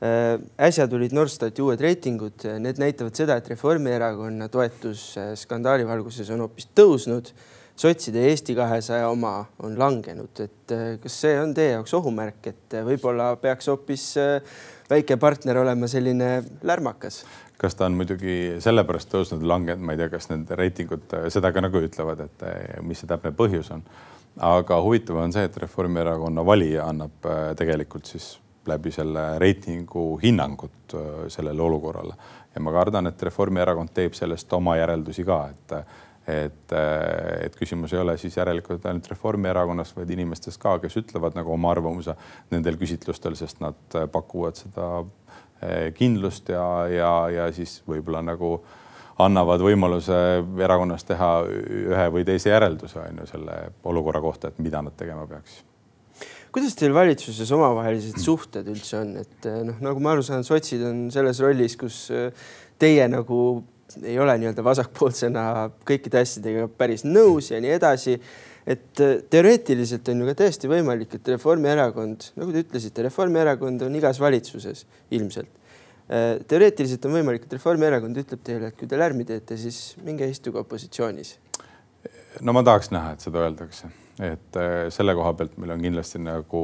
äsja 0.00 0.86
tulid 0.88 1.12
Norstati 1.12 1.60
uued 1.62 1.80
reitingud, 1.84 2.46
need 2.62 2.78
näitavad 2.80 3.16
seda, 3.16 3.36
et 3.36 3.48
Reformierakonna 3.52 4.48
toetus 4.48 5.10
äh, 5.20 5.34
skandaali 5.36 5.84
valguses 5.88 6.30
on 6.32 6.46
hoopis 6.46 6.70
tõusnud. 6.74 7.34
sotside 7.80 8.20
ja 8.20 8.28
Eesti 8.28 8.54
kahesaja 8.54 9.08
oma 9.08 9.46
on 9.58 9.78
langenud, 9.78 10.40
et 10.40 10.72
äh, 10.72 10.98
kas 11.00 11.20
see 11.20 11.36
on 11.40 11.54
teie 11.54 11.74
jaoks 11.74 11.94
ohumärk, 11.94 12.46
et 12.46 12.80
võib-olla 12.84 13.36
peaks 13.40 13.68
hoopis 13.68 14.14
väike 14.90 15.16
partner 15.16 15.58
olema 15.58 15.88
selline 15.88 16.42
lärmakas? 16.62 17.24
kas 17.60 17.74
ta 17.76 17.84
on 17.84 17.92
muidugi 17.92 18.56
sellepärast 18.64 19.10
tõusnud, 19.12 19.44
langenud, 19.44 19.84
ma 19.84 19.92
ei 19.92 20.00
tea, 20.00 20.08
kas 20.08 20.30
need 20.30 20.48
reitingud 20.56 21.16
seda 21.28 21.52
ka 21.52 21.60
nagu 21.60 21.82
ütlevad, 21.84 22.22
et 22.24 22.44
mis 22.80 23.02
see 23.02 23.08
täpne 23.08 23.34
põhjus 23.36 23.68
on. 23.76 23.82
aga 24.40 24.80
huvitav 24.80 25.20
on 25.20 25.32
see, 25.32 25.44
et 25.44 25.56
Reformierakonna 25.60 26.44
valija 26.46 26.88
annab 26.88 27.28
äh, 27.28 27.50
tegelikult 27.60 28.08
siis 28.08 28.38
läbi 28.70 28.92
selle 28.94 29.24
reitingu 29.42 30.04
hinnangut 30.22 30.94
äh, 30.94 31.26
sellele 31.28 31.62
olukorrale 31.62 32.14
ja 32.54 32.62
ma 32.62 32.72
kardan, 32.74 33.10
et 33.10 33.22
Reformierakond 33.22 33.92
teeb 33.94 34.16
sellest 34.18 34.52
oma 34.56 34.76
järeldusi 34.80 35.26
ka, 35.26 35.42
et 35.50 35.76
et, 36.30 36.72
äh, 36.76 37.46
et 37.46 37.56
küsimus 37.58 37.94
ei 37.94 37.98
ole 37.98 38.16
siis 38.20 38.36
järelikult 38.36 38.84
ainult 38.86 39.08
Reformierakonnas, 39.10 39.94
vaid 39.96 40.10
inimestes 40.14 40.58
ka, 40.60 40.76
kes 40.78 40.98
ütlevad 41.00 41.34
nagu 41.34 41.52
oma 41.52 41.72
arvamuse 41.74 42.14
nendel 42.52 42.76
küsitlustel, 42.78 43.34
sest 43.38 43.62
nad 43.64 43.98
pakuvad 44.12 44.60
seda 44.60 44.90
kindlust 45.96 46.48
ja, 46.48 46.66
ja, 46.88 47.10
ja 47.28 47.48
siis 47.52 47.80
võib-olla 47.88 48.22
nagu 48.24 48.54
annavad 49.24 49.60
võimaluse 49.64 50.16
erakonnas 50.64 51.04
teha 51.08 51.30
ühe 51.90 52.06
või 52.14 52.24
teise 52.28 52.52
järelduse 52.52 53.00
on 53.02 53.22
ju 53.22 53.26
selle 53.30 53.58
olukorra 53.84 54.22
kohta, 54.24 54.48
et 54.48 54.62
mida 54.62 54.82
nad 54.82 54.96
tegema 54.96 55.26
peaks. 55.30 55.60
Kuidas 56.54 56.76
teil 56.78 56.94
valitsuses 56.94 57.50
omavahelised 57.54 58.18
suhted 58.22 58.68
üldse 58.72 59.00
on, 59.00 59.16
et 59.22 59.48
eh, 59.48 59.60
noh, 59.66 59.78
nagu 59.84 60.02
ma 60.02 60.14
aru 60.14 60.24
saan, 60.26 60.46
sotsid 60.46 60.82
on 60.86 61.08
selles 61.14 61.40
rollis, 61.44 61.76
kus 61.80 62.02
eh, 62.14 62.30
teie 62.80 63.06
nagu 63.10 63.40
ei 64.06 64.18
ole 64.22 64.36
nii-öelda 64.38 64.62
vasakpoolsena 64.62 65.44
kõikide 65.86 66.20
asjadega 66.22 66.68
päris 66.78 67.02
nõus 67.06 67.50
ja 67.50 67.58
nii 67.62 67.74
edasi 67.74 68.18
et 68.66 69.00
äh, 69.02 69.16
teoreetiliselt 69.30 70.08
on 70.12 70.22
ju 70.22 70.28
ka 70.28 70.36
täiesti 70.42 70.70
võimalik, 70.70 71.16
et 71.16 71.30
Reformierakond, 71.34 72.30
nagu 72.38 72.54
te 72.54 72.64
ütlesite, 72.64 73.04
Reformierakond 73.08 73.86
on 73.86 73.96
igas 73.98 74.20
valitsuses 74.22 74.86
ilmselt. 75.16 75.56
Teoreetiliselt 76.50 77.04
on 77.06 77.12
võimalik, 77.14 77.44
et 77.46 77.52
Reformierakond 77.54 78.16
ütleb 78.18 78.40
teile, 78.42 78.72
et 78.72 78.78
kui 78.78 78.88
te 78.90 78.98
lärmi 78.98 79.22
teete, 79.28 79.54
siis 79.54 79.92
minge 80.02 80.26
istuge 80.26 80.58
opositsioonis. 80.58 81.36
no 82.42 82.54
ma 82.56 82.64
tahaks 82.66 82.90
näha, 82.90 83.12
et 83.14 83.22
seda 83.22 83.44
öeldakse, 83.44 83.90
et 84.20 84.56
äh, 84.60 84.88
selle 84.92 85.14
koha 85.16 85.32
pealt 85.38 85.56
meil 85.60 85.74
on 85.74 85.84
kindlasti 85.84 86.20
nagu 86.22 86.62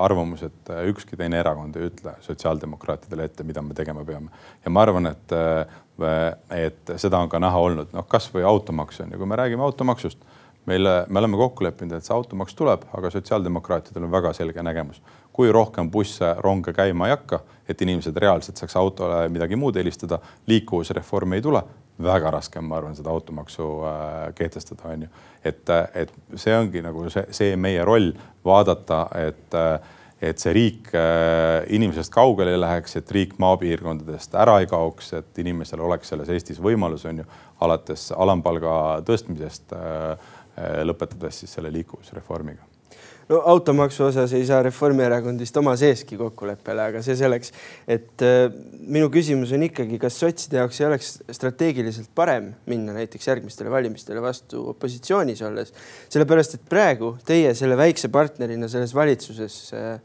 arvamus, 0.00 0.46
et 0.48 0.72
ükski 0.92 1.18
teine 1.20 1.40
erakond 1.42 1.76
ei 1.76 1.90
ütle 1.90 2.16
sotsiaaldemokraatidele 2.24 3.28
ette, 3.28 3.44
mida 3.44 3.62
me 3.62 3.76
tegema 3.76 4.04
peame. 4.04 4.32
Ja 4.64 4.72
ma 4.72 4.86
arvan, 4.86 5.12
et 5.12 5.36
et 6.52 6.90
seda 7.00 7.22
on 7.24 7.30
ka 7.32 7.38
näha 7.40 7.60
olnud, 7.68 7.92
noh, 7.96 8.04
kasvõi 8.04 8.42
automaks 8.44 9.00
on 9.00 9.14
ju, 9.14 9.20
kui 9.22 9.28
me 9.30 9.38
räägime 9.40 9.64
automaksust 9.64 10.26
meile, 10.66 11.04
me 11.08 11.18
oleme 11.18 11.38
kokku 11.38 11.64
leppinud, 11.64 11.96
et 11.96 12.06
see 12.06 12.14
automaks 12.14 12.54
tuleb, 12.58 12.84
aga 12.98 13.10
sotsiaaldemokraatidel 13.14 14.06
on 14.06 14.12
väga 14.12 14.32
selge 14.36 14.62
nägemus. 14.62 15.02
kui 15.36 15.50
rohkem 15.52 15.90
busse, 15.92 16.30
ronge 16.40 16.72
käima 16.72 17.06
ei 17.06 17.12
hakka, 17.12 17.42
et 17.68 17.82
inimesed 17.84 18.16
reaalselt 18.16 18.56
saaks 18.56 18.76
autole 18.80 19.26
midagi 19.28 19.56
muud 19.56 19.76
eelistada, 19.76 20.16
liikuvusreformi 20.48 21.36
ei 21.36 21.42
tule, 21.44 21.60
väga 22.02 22.30
raske 22.34 22.60
on, 22.60 22.68
ma 22.70 22.80
arvan, 22.80 22.96
seda 22.96 23.12
automaksu 23.12 23.68
äh, 23.88 24.16
kehtestada, 24.36 24.92
on 24.92 25.06
ju. 25.06 25.12
et, 25.44 25.70
et 25.94 26.12
see 26.34 26.56
ongi 26.56 26.82
nagu 26.84 27.06
see, 27.12 27.26
see 27.34 27.56
meie 27.60 27.84
roll 27.84 28.12
vaadata, 28.44 29.06
et 29.28 29.56
äh, 29.56 29.94
et 30.26 30.40
see 30.40 30.52
riik 30.56 30.94
äh, 30.96 31.66
inimesest 31.76 32.08
kaugele 32.14 32.54
ei 32.54 32.60
läheks, 32.60 32.96
et 32.96 33.10
riik 33.12 33.34
maapiirkondadest 33.38 34.32
ära 34.40 34.54
ei 34.62 34.68
kaoks, 34.70 35.10
et 35.18 35.40
inimesel 35.42 35.82
oleks 35.84 36.08
selles 36.08 36.30
Eestis 36.32 36.60
võimalus, 36.62 37.04
on 37.04 37.20
ju, 37.20 37.26
alates 37.60 38.08
alampalga 38.16 38.72
tõstmisest 39.04 39.74
äh, 39.76 40.16
Äh, 40.56 40.80
lõpetades 40.88 41.42
siis 41.42 41.52
selle 41.52 41.68
liikuvusreformiga 41.74 42.64
no 43.28 43.40
automaksu 43.52 44.04
osas 44.06 44.32
ei 44.36 44.46
saa 44.46 44.62
Reformierakond 44.66 45.40
vist 45.42 45.56
oma 45.58 45.74
seeski 45.78 46.18
kokkuleppele, 46.20 46.88
aga 46.90 47.02
see 47.04 47.16
selleks, 47.18 47.52
et 47.90 48.24
äh, 48.24 48.46
minu 48.86 49.08
küsimus 49.12 49.54
on 49.56 49.64
ikkagi, 49.66 49.98
kas 50.02 50.18
sotside 50.22 50.60
jaoks 50.60 50.80
ei 50.80 50.88
oleks 50.88 51.12
strateegiliselt 51.38 52.12
parem 52.14 52.52
minna 52.70 52.94
näiteks 52.96 53.30
järgmistele 53.32 53.72
valimistele 53.72 54.22
vastu 54.22 54.62
opositsioonis 54.74 55.42
olles, 55.46 55.74
sellepärast 56.12 56.58
et 56.58 56.68
praegu 56.70 57.16
teie 57.26 57.54
selle 57.58 57.78
väikse 57.78 58.12
partnerina 58.14 58.70
selles 58.72 58.94
valitsuses 58.94 59.58
äh, 59.76 59.96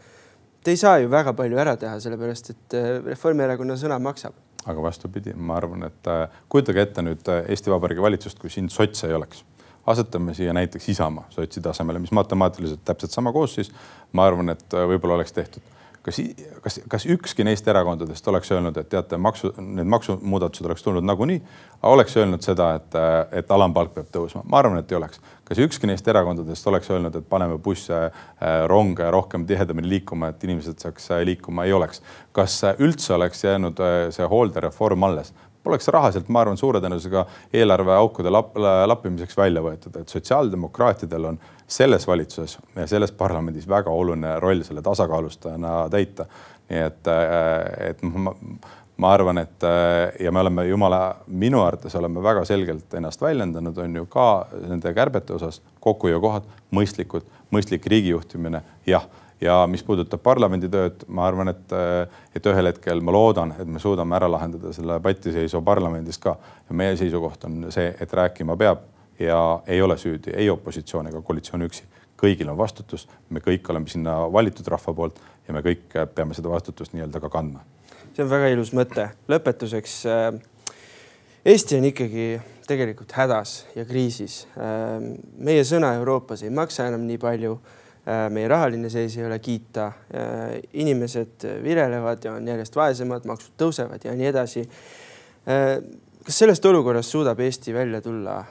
te 0.63 0.73
ei 0.73 0.81
saa 0.81 0.97
ju 1.01 1.12
väga 1.12 1.36
palju 1.38 1.62
ära 1.62 1.75
teha, 1.79 1.99
sellepärast 2.01 2.55
et 2.55 2.79
äh, 2.79 2.95
Reformierakonna 3.12 3.77
sõna 3.79 4.01
maksab. 4.01 4.38
aga 4.62 4.81
vastupidi, 4.81 5.31
ma 5.34 5.55
arvan, 5.57 5.88
et 5.88 6.10
kujutage 6.53 6.84
ette 6.86 7.01
nüüd 7.01 7.29
Eesti 7.41 7.71
Vabariigi 7.73 8.03
valitsust, 8.03 8.38
kui 8.38 8.51
siin 8.53 8.67
sotse 8.69 9.07
ei 9.07 9.15
oleks 9.17 9.39
asetame 9.85 10.33
siia 10.33 10.53
näiteks 10.53 10.89
Isamaa 10.89 11.25
sotside 11.29 11.69
asemele, 11.69 11.99
mis 11.99 12.11
matemaatiliselt 12.11 12.85
täpselt 12.85 13.11
sama 13.11 13.33
koosseis, 13.33 13.71
ma 14.13 14.25
arvan, 14.25 14.53
et 14.53 14.73
äh, 14.73 14.87
võib-olla 14.87 15.19
oleks 15.19 15.33
tehtud. 15.33 15.61
kas, 16.01 16.17
kas, 16.61 16.79
kas 16.89 17.05
ükski 17.05 17.43
neist 17.45 17.67
erakondadest 17.67 18.27
oleks 18.27 18.51
öelnud, 18.51 18.77
et 18.77 18.87
teate, 18.89 19.17
maksu, 19.21 19.51
need 19.61 19.85
maksumuudatused 19.85 20.65
oleks 20.65 20.83
tulnud 20.83 21.05
nagunii, 21.05 21.41
oleks 21.83 22.17
öelnud 22.17 22.41
seda, 22.41 22.71
et, 22.79 22.95
äh, 22.95 23.39
et 23.41 23.51
alampalk 23.51 23.93
peab 23.93 24.09
tõusma? 24.13 24.41
ma 24.45 24.61
arvan, 24.61 24.79
et 24.81 24.91
ei 24.91 24.97
oleks. 24.97 25.21
kas 25.43 25.59
ükski 25.59 25.87
neist 25.87 26.07
erakondadest 26.07 26.67
oleks 26.67 26.89
öelnud, 26.89 27.15
et 27.15 27.29
paneme 27.29 27.57
busse, 27.57 27.93
äh, 27.93 28.65
ronge 28.67 29.11
rohkem 29.11 29.45
tihedamini 29.45 29.89
liikuma, 29.89 30.29
et 30.29 30.43
inimesed 30.43 30.79
saaks 30.79 31.09
liikuma, 31.25 31.65
ei 31.65 31.73
oleks. 31.73 32.01
kas 32.31 32.61
üldse 32.77 33.13
oleks 33.13 33.43
jäänud 33.43 33.81
see 34.09 34.25
hooldereform 34.25 35.03
alles? 35.03 35.33
Poleks 35.63 35.88
raha 35.93 36.12
sealt, 36.12 36.30
ma 36.34 36.41
arvan, 36.43 36.58
suure 36.58 36.82
tõenäosusega 36.82 37.26
eelarveaukude 37.54 38.34
lap, 38.34 38.56
lappimiseks 38.89 39.38
välja 39.38 39.63
võetud, 39.63 39.95
et 40.02 40.10
sotsiaaldemokraatidel 40.10 41.30
on 41.32 41.39
selles 41.71 42.08
valitsuses 42.08 42.58
ja 42.76 42.88
selles 42.88 43.13
parlamendis 43.15 43.67
väga 43.69 43.91
oluline 43.93 44.36
roll 44.43 44.63
selle 44.67 44.84
tasakaalustajana 44.86 45.86
täita. 45.93 46.26
nii 46.71 46.80
et, 46.88 47.08
et 47.89 48.04
ma, 48.08 48.34
ma 48.97 49.13
arvan, 49.13 49.41
et 49.41 49.65
ja 50.19 50.32
me 50.32 50.39
oleme 50.39 50.65
jumala, 50.67 51.02
minu 51.28 51.63
arvates 51.63 51.95
oleme 51.95 52.24
väga 52.24 52.45
selgelt 52.45 52.93
ennast 52.93 53.21
väljendanud, 53.21 53.78
on 53.78 53.95
ju 53.95 54.06
ka 54.06 54.28
nende 54.67 54.93
kärbete 54.93 55.34
osas 55.34 55.62
kokkuhoiukohad 55.80 56.47
mõistlikud, 56.71 57.28
mõistlik 57.52 57.88
riigijuhtimine, 57.91 58.62
jah 58.88 59.08
ja 59.41 59.67
mis 59.67 59.84
puudutab 59.84 60.21
parlamendi 60.23 60.69
tööd, 60.69 61.06
ma 61.10 61.25
arvan, 61.27 61.51
et, 61.51 61.73
et 62.36 62.47
ühel 62.47 62.69
hetkel 62.69 63.01
ma 63.01 63.13
loodan, 63.15 63.56
et 63.60 63.67
me 63.67 63.82
suudame 63.82 64.15
ära 64.17 64.30
lahendada 64.30 64.73
selle 64.75 64.99
patiseisu 65.01 65.62
parlamendis 65.65 66.21
ka. 66.21 66.36
ja 66.69 66.75
meie 66.77 66.97
seisukoht 66.97 67.45
on 67.49 67.65
see, 67.73 67.89
et 67.99 68.13
rääkima 68.13 68.58
peab 68.58 68.86
ja 69.19 69.62
ei 69.67 69.82
ole 69.82 69.97
süüdi 69.97 70.34
ei 70.36 70.49
opositsioon 70.49 71.08
ega 71.08 71.21
koalitsioon 71.21 71.65
üksi. 71.67 71.84
kõigil 72.21 72.49
on 72.54 72.58
vastutus, 72.58 73.08
me 73.30 73.41
kõik 73.41 73.65
oleme 73.73 73.89
sinna 73.89 74.19
valitud 74.32 74.67
rahva 74.69 74.93
poolt 74.93 75.19
ja 75.47 75.54
me 75.54 75.63
kõik 75.65 75.95
peame 76.15 76.38
seda 76.38 76.51
vastutust 76.54 76.93
nii-öelda 76.93 77.19
ka 77.19 77.30
kandma. 77.30 77.65
see 78.13 78.23
on 78.23 78.30
väga 78.30 78.54
ilus 78.54 78.73
mõte. 78.73 79.10
lõpetuseks. 79.27 80.06
Äh, 80.06 80.39
Eesti 81.45 81.77
on 81.77 81.86
ikkagi 81.89 82.41
tegelikult 82.67 83.12
hädas 83.17 83.65
ja 83.75 83.86
kriisis. 83.86 84.45
Äh, 84.54 85.01
meie 85.38 85.63
sõna 85.65 85.95
Euroopas 85.97 86.43
ei 86.43 86.54
maksa 86.54 86.88
enam 86.88 87.08
nii 87.10 87.17
palju 87.17 87.58
meie 88.33 88.47
rahaline 88.49 88.89
seis 88.89 89.17
ei 89.17 89.25
ole 89.27 89.39
kiita, 89.39 89.87
äh, 90.15 90.55
inimesed 90.73 91.45
virelevad 91.63 92.23
ja 92.25 92.33
on 92.33 92.47
järjest 92.47 92.75
vaesemad, 92.75 93.27
maksud 93.29 93.53
tõusevad 93.61 94.07
ja 94.07 94.15
nii 94.17 94.29
edasi. 94.31 94.63
Äh, 95.45 95.75
kas 96.25 96.39
sellest 96.43 96.65
olukorrast 96.65 97.13
suudab 97.13 97.39
Eesti 97.41 97.73
välja 97.73 98.01
tulla 98.01 98.43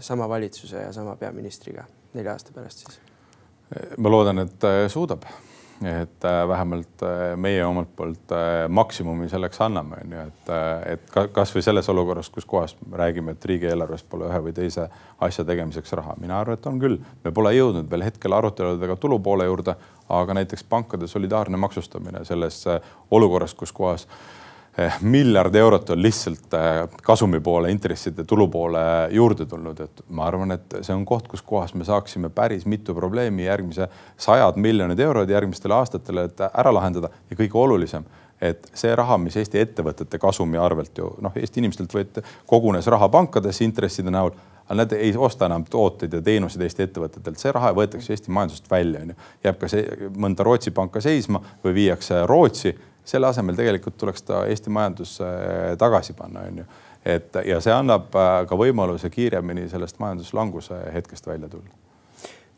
sama 0.00 0.28
valitsuse 0.28 0.86
ja 0.86 0.92
sama 0.92 1.16
peaministriga 1.20 1.84
nelja 2.16 2.32
aasta 2.32 2.52
pärast 2.54 2.86
siis? 2.86 3.00
ma 4.00 4.10
loodan, 4.10 4.40
et 4.42 4.64
suudab 4.88 5.26
et 5.84 6.24
äh, 6.24 6.48
vähemalt 6.48 7.02
äh, 7.02 7.36
meie 7.36 7.64
omalt 7.64 7.88
poolt 7.96 8.32
äh, 8.32 8.68
maksimumi 8.68 9.28
selleks 9.28 9.60
anname, 9.64 10.02
on 10.04 10.12
ju, 10.12 10.24
et, 10.28 10.50
et 10.92 11.14
kasvõi 11.32 11.62
selles 11.64 11.88
olukorras, 11.88 12.28
kus 12.30 12.44
kohas 12.48 12.76
räägime, 12.92 13.32
et 13.32 13.44
riigieelarves 13.48 14.04
pole 14.04 14.28
ühe 14.28 14.42
või 14.44 14.52
teise 14.56 14.90
asja 15.24 15.44
tegemiseks 15.48 15.96
raha, 15.96 16.18
mina 16.20 16.40
arvan, 16.40 16.58
et 16.60 16.68
on 16.68 16.80
küll, 16.82 16.98
me 17.24 17.32
pole 17.32 17.54
jõudnud 17.56 17.88
veel 17.90 18.04
hetkel 18.04 18.36
aruteludega 18.36 18.98
tulupoole 19.00 19.48
juurde, 19.48 19.76
aga 20.10 20.36
näiteks 20.36 20.66
pankade 20.68 21.08
solidaarne 21.08 21.56
maksustamine 21.56 22.26
selles 22.28 22.60
olukorras, 23.10 23.54
kus 23.54 23.72
kohas 23.72 24.06
miljard 25.02 25.54
eurot 25.54 25.90
on 25.90 26.02
lihtsalt 26.02 26.54
kasumi 27.02 27.40
poole, 27.40 27.70
intresside 27.70 28.24
tulu 28.24 28.46
poole 28.48 28.80
juurde 29.12 29.46
tulnud, 29.46 29.80
et 29.80 30.02
ma 30.08 30.26
arvan, 30.28 30.54
et 30.56 30.78
see 30.80 30.94
on 30.94 31.04
koht, 31.08 31.28
kus 31.28 31.42
kohas 31.46 31.74
me 31.74 31.84
saaksime 31.84 32.30
päris 32.34 32.66
mitu 32.66 32.94
probleemi 32.96 33.44
järgmise 33.44 33.90
sajad 34.20 34.56
miljonid 34.56 35.00
eurod 35.00 35.30
järgmistel 35.30 35.74
aastatel, 35.76 36.24
et 36.24 36.42
ära 36.50 36.74
lahendada 36.74 37.12
ja 37.30 37.38
kõige 37.38 37.58
olulisem 37.60 38.06
et 38.40 38.70
see 38.74 38.92
raha, 38.96 39.18
mis 39.20 39.36
Eesti 39.36 39.60
ettevõtete 39.60 40.18
kasumi 40.20 40.58
arvelt 40.60 40.96
ju 40.98 41.10
noh, 41.20 41.34
Eesti 41.36 41.60
inimestelt 41.60 41.92
võeti, 41.94 42.22
kogunes 42.48 42.88
raha 42.88 43.08
pankadesse 43.12 43.66
intresside 43.66 44.12
näol, 44.12 44.32
aga 44.64 44.78
nad 44.78 44.92
ei 44.96 45.12
osta 45.16 45.48
enam 45.50 45.66
tooteid 45.68 46.14
ja 46.16 46.22
teenuseid 46.24 46.64
Eesti 46.64 46.86
ettevõtetelt, 46.86 47.40
see 47.40 47.52
raha 47.52 47.74
võetakse 47.76 48.14
Eesti 48.14 48.32
majandusest 48.32 48.70
välja, 48.70 49.02
onju. 49.04 49.18
jääb 49.44 49.58
ka 49.60 49.68
see 49.68 50.10
mõnda 50.16 50.46
Rootsi 50.46 50.72
panka 50.72 51.02
seisma 51.04 51.42
või 51.64 51.74
viiakse 51.82 52.22
Rootsi, 52.30 52.72
selle 53.04 53.30
asemel 53.30 53.56
tegelikult 53.58 53.96
tuleks 53.98 54.22
ta 54.22 54.44
Eesti 54.46 54.70
majandusse 54.70 55.28
tagasi 55.78 56.16
panna, 56.18 56.46
onju. 56.48 56.64
et 57.04 57.36
ja 57.46 57.60
see 57.60 57.72
annab 57.74 58.14
äh, 58.14 58.32
ka 58.48 58.58
võimaluse 58.58 59.10
kiiremini 59.10 59.68
sellest 59.68 59.98
majanduslanguse 60.02 60.82
hetkest 60.94 61.26
välja 61.26 61.48
tulla 61.48 61.78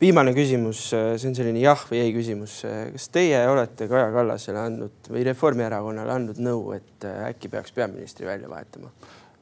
viimane 0.03 0.33
küsimus, 0.35 0.89
see 0.91 1.29
on 1.29 1.35
selline 1.37 1.61
jah 1.63 1.79
või 1.87 2.01
ei 2.03 2.13
küsimus. 2.15 2.59
kas 2.65 3.07
teie 3.13 3.39
olete 3.47 3.87
Kaja 3.87 4.09
Kallasele 4.11 4.59
andnud 4.59 5.09
või 5.09 5.23
Reformierakonnale 5.29 6.15
andnud 6.17 6.41
nõu, 6.43 6.73
et 6.75 7.07
äkki 7.29 7.51
peaks 7.53 7.71
peaministri 7.75 8.27
välja 8.27 8.49
vahetama? 8.51 8.91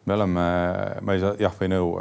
Me 0.06 0.14
oleme, 0.14 0.46
ma 1.02 1.14
ei 1.14 1.22
saa 1.22 1.36
jah 1.40 1.54
või 1.60 1.70
nõu 1.72 1.92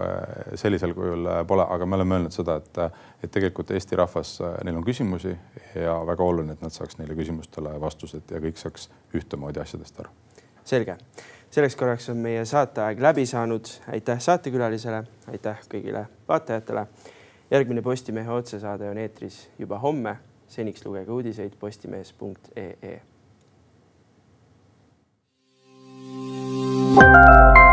sellisel 0.58 0.94
kujul 0.96 1.28
pole, 1.48 1.66
aga 1.68 1.86
me 1.86 1.98
oleme 1.98 2.16
öelnud 2.16 2.34
seda, 2.34 2.56
et, 2.60 3.02
et 3.24 3.32
tegelikult 3.32 3.70
Eesti 3.76 3.98
rahvas, 4.00 4.38
neil 4.64 4.78
on 4.80 4.86
küsimusi 4.86 5.34
ja 5.74 5.98
väga 6.08 6.24
oluline, 6.24 6.56
et 6.56 6.64
nad 6.64 6.74
saaks 6.74 6.96
neile 7.00 7.16
küsimustele 7.18 7.74
vastused 7.80 8.32
ja 8.32 8.40
kõik 8.40 8.60
saaks 8.60 8.88
ühtemoodi 9.16 9.60
asjadest 9.60 10.00
aru. 10.00 10.14
selge, 10.64 10.96
selleks 11.50 11.76
korraks 11.76 12.08
on 12.12 12.20
meie 12.24 12.44
saateaeg 12.44 13.00
läbi 13.00 13.26
saanud. 13.26 13.68
aitäh 13.92 14.20
saatekülalisele, 14.20 15.04
aitäh 15.32 15.64
kõigile 15.68 16.06
vaatajatele 16.28 16.86
järgmine 17.50 17.82
Postimehe 17.82 18.30
otsesaade 18.30 18.90
on 18.90 18.98
eetris 18.98 19.50
juba 19.58 19.78
homme. 19.78 20.16
seniks 20.48 20.84
lugege 20.84 21.10
uudiseid 21.10 21.52
postimees.ee. 21.60 23.02
thank 26.96 27.58
you 27.58 27.69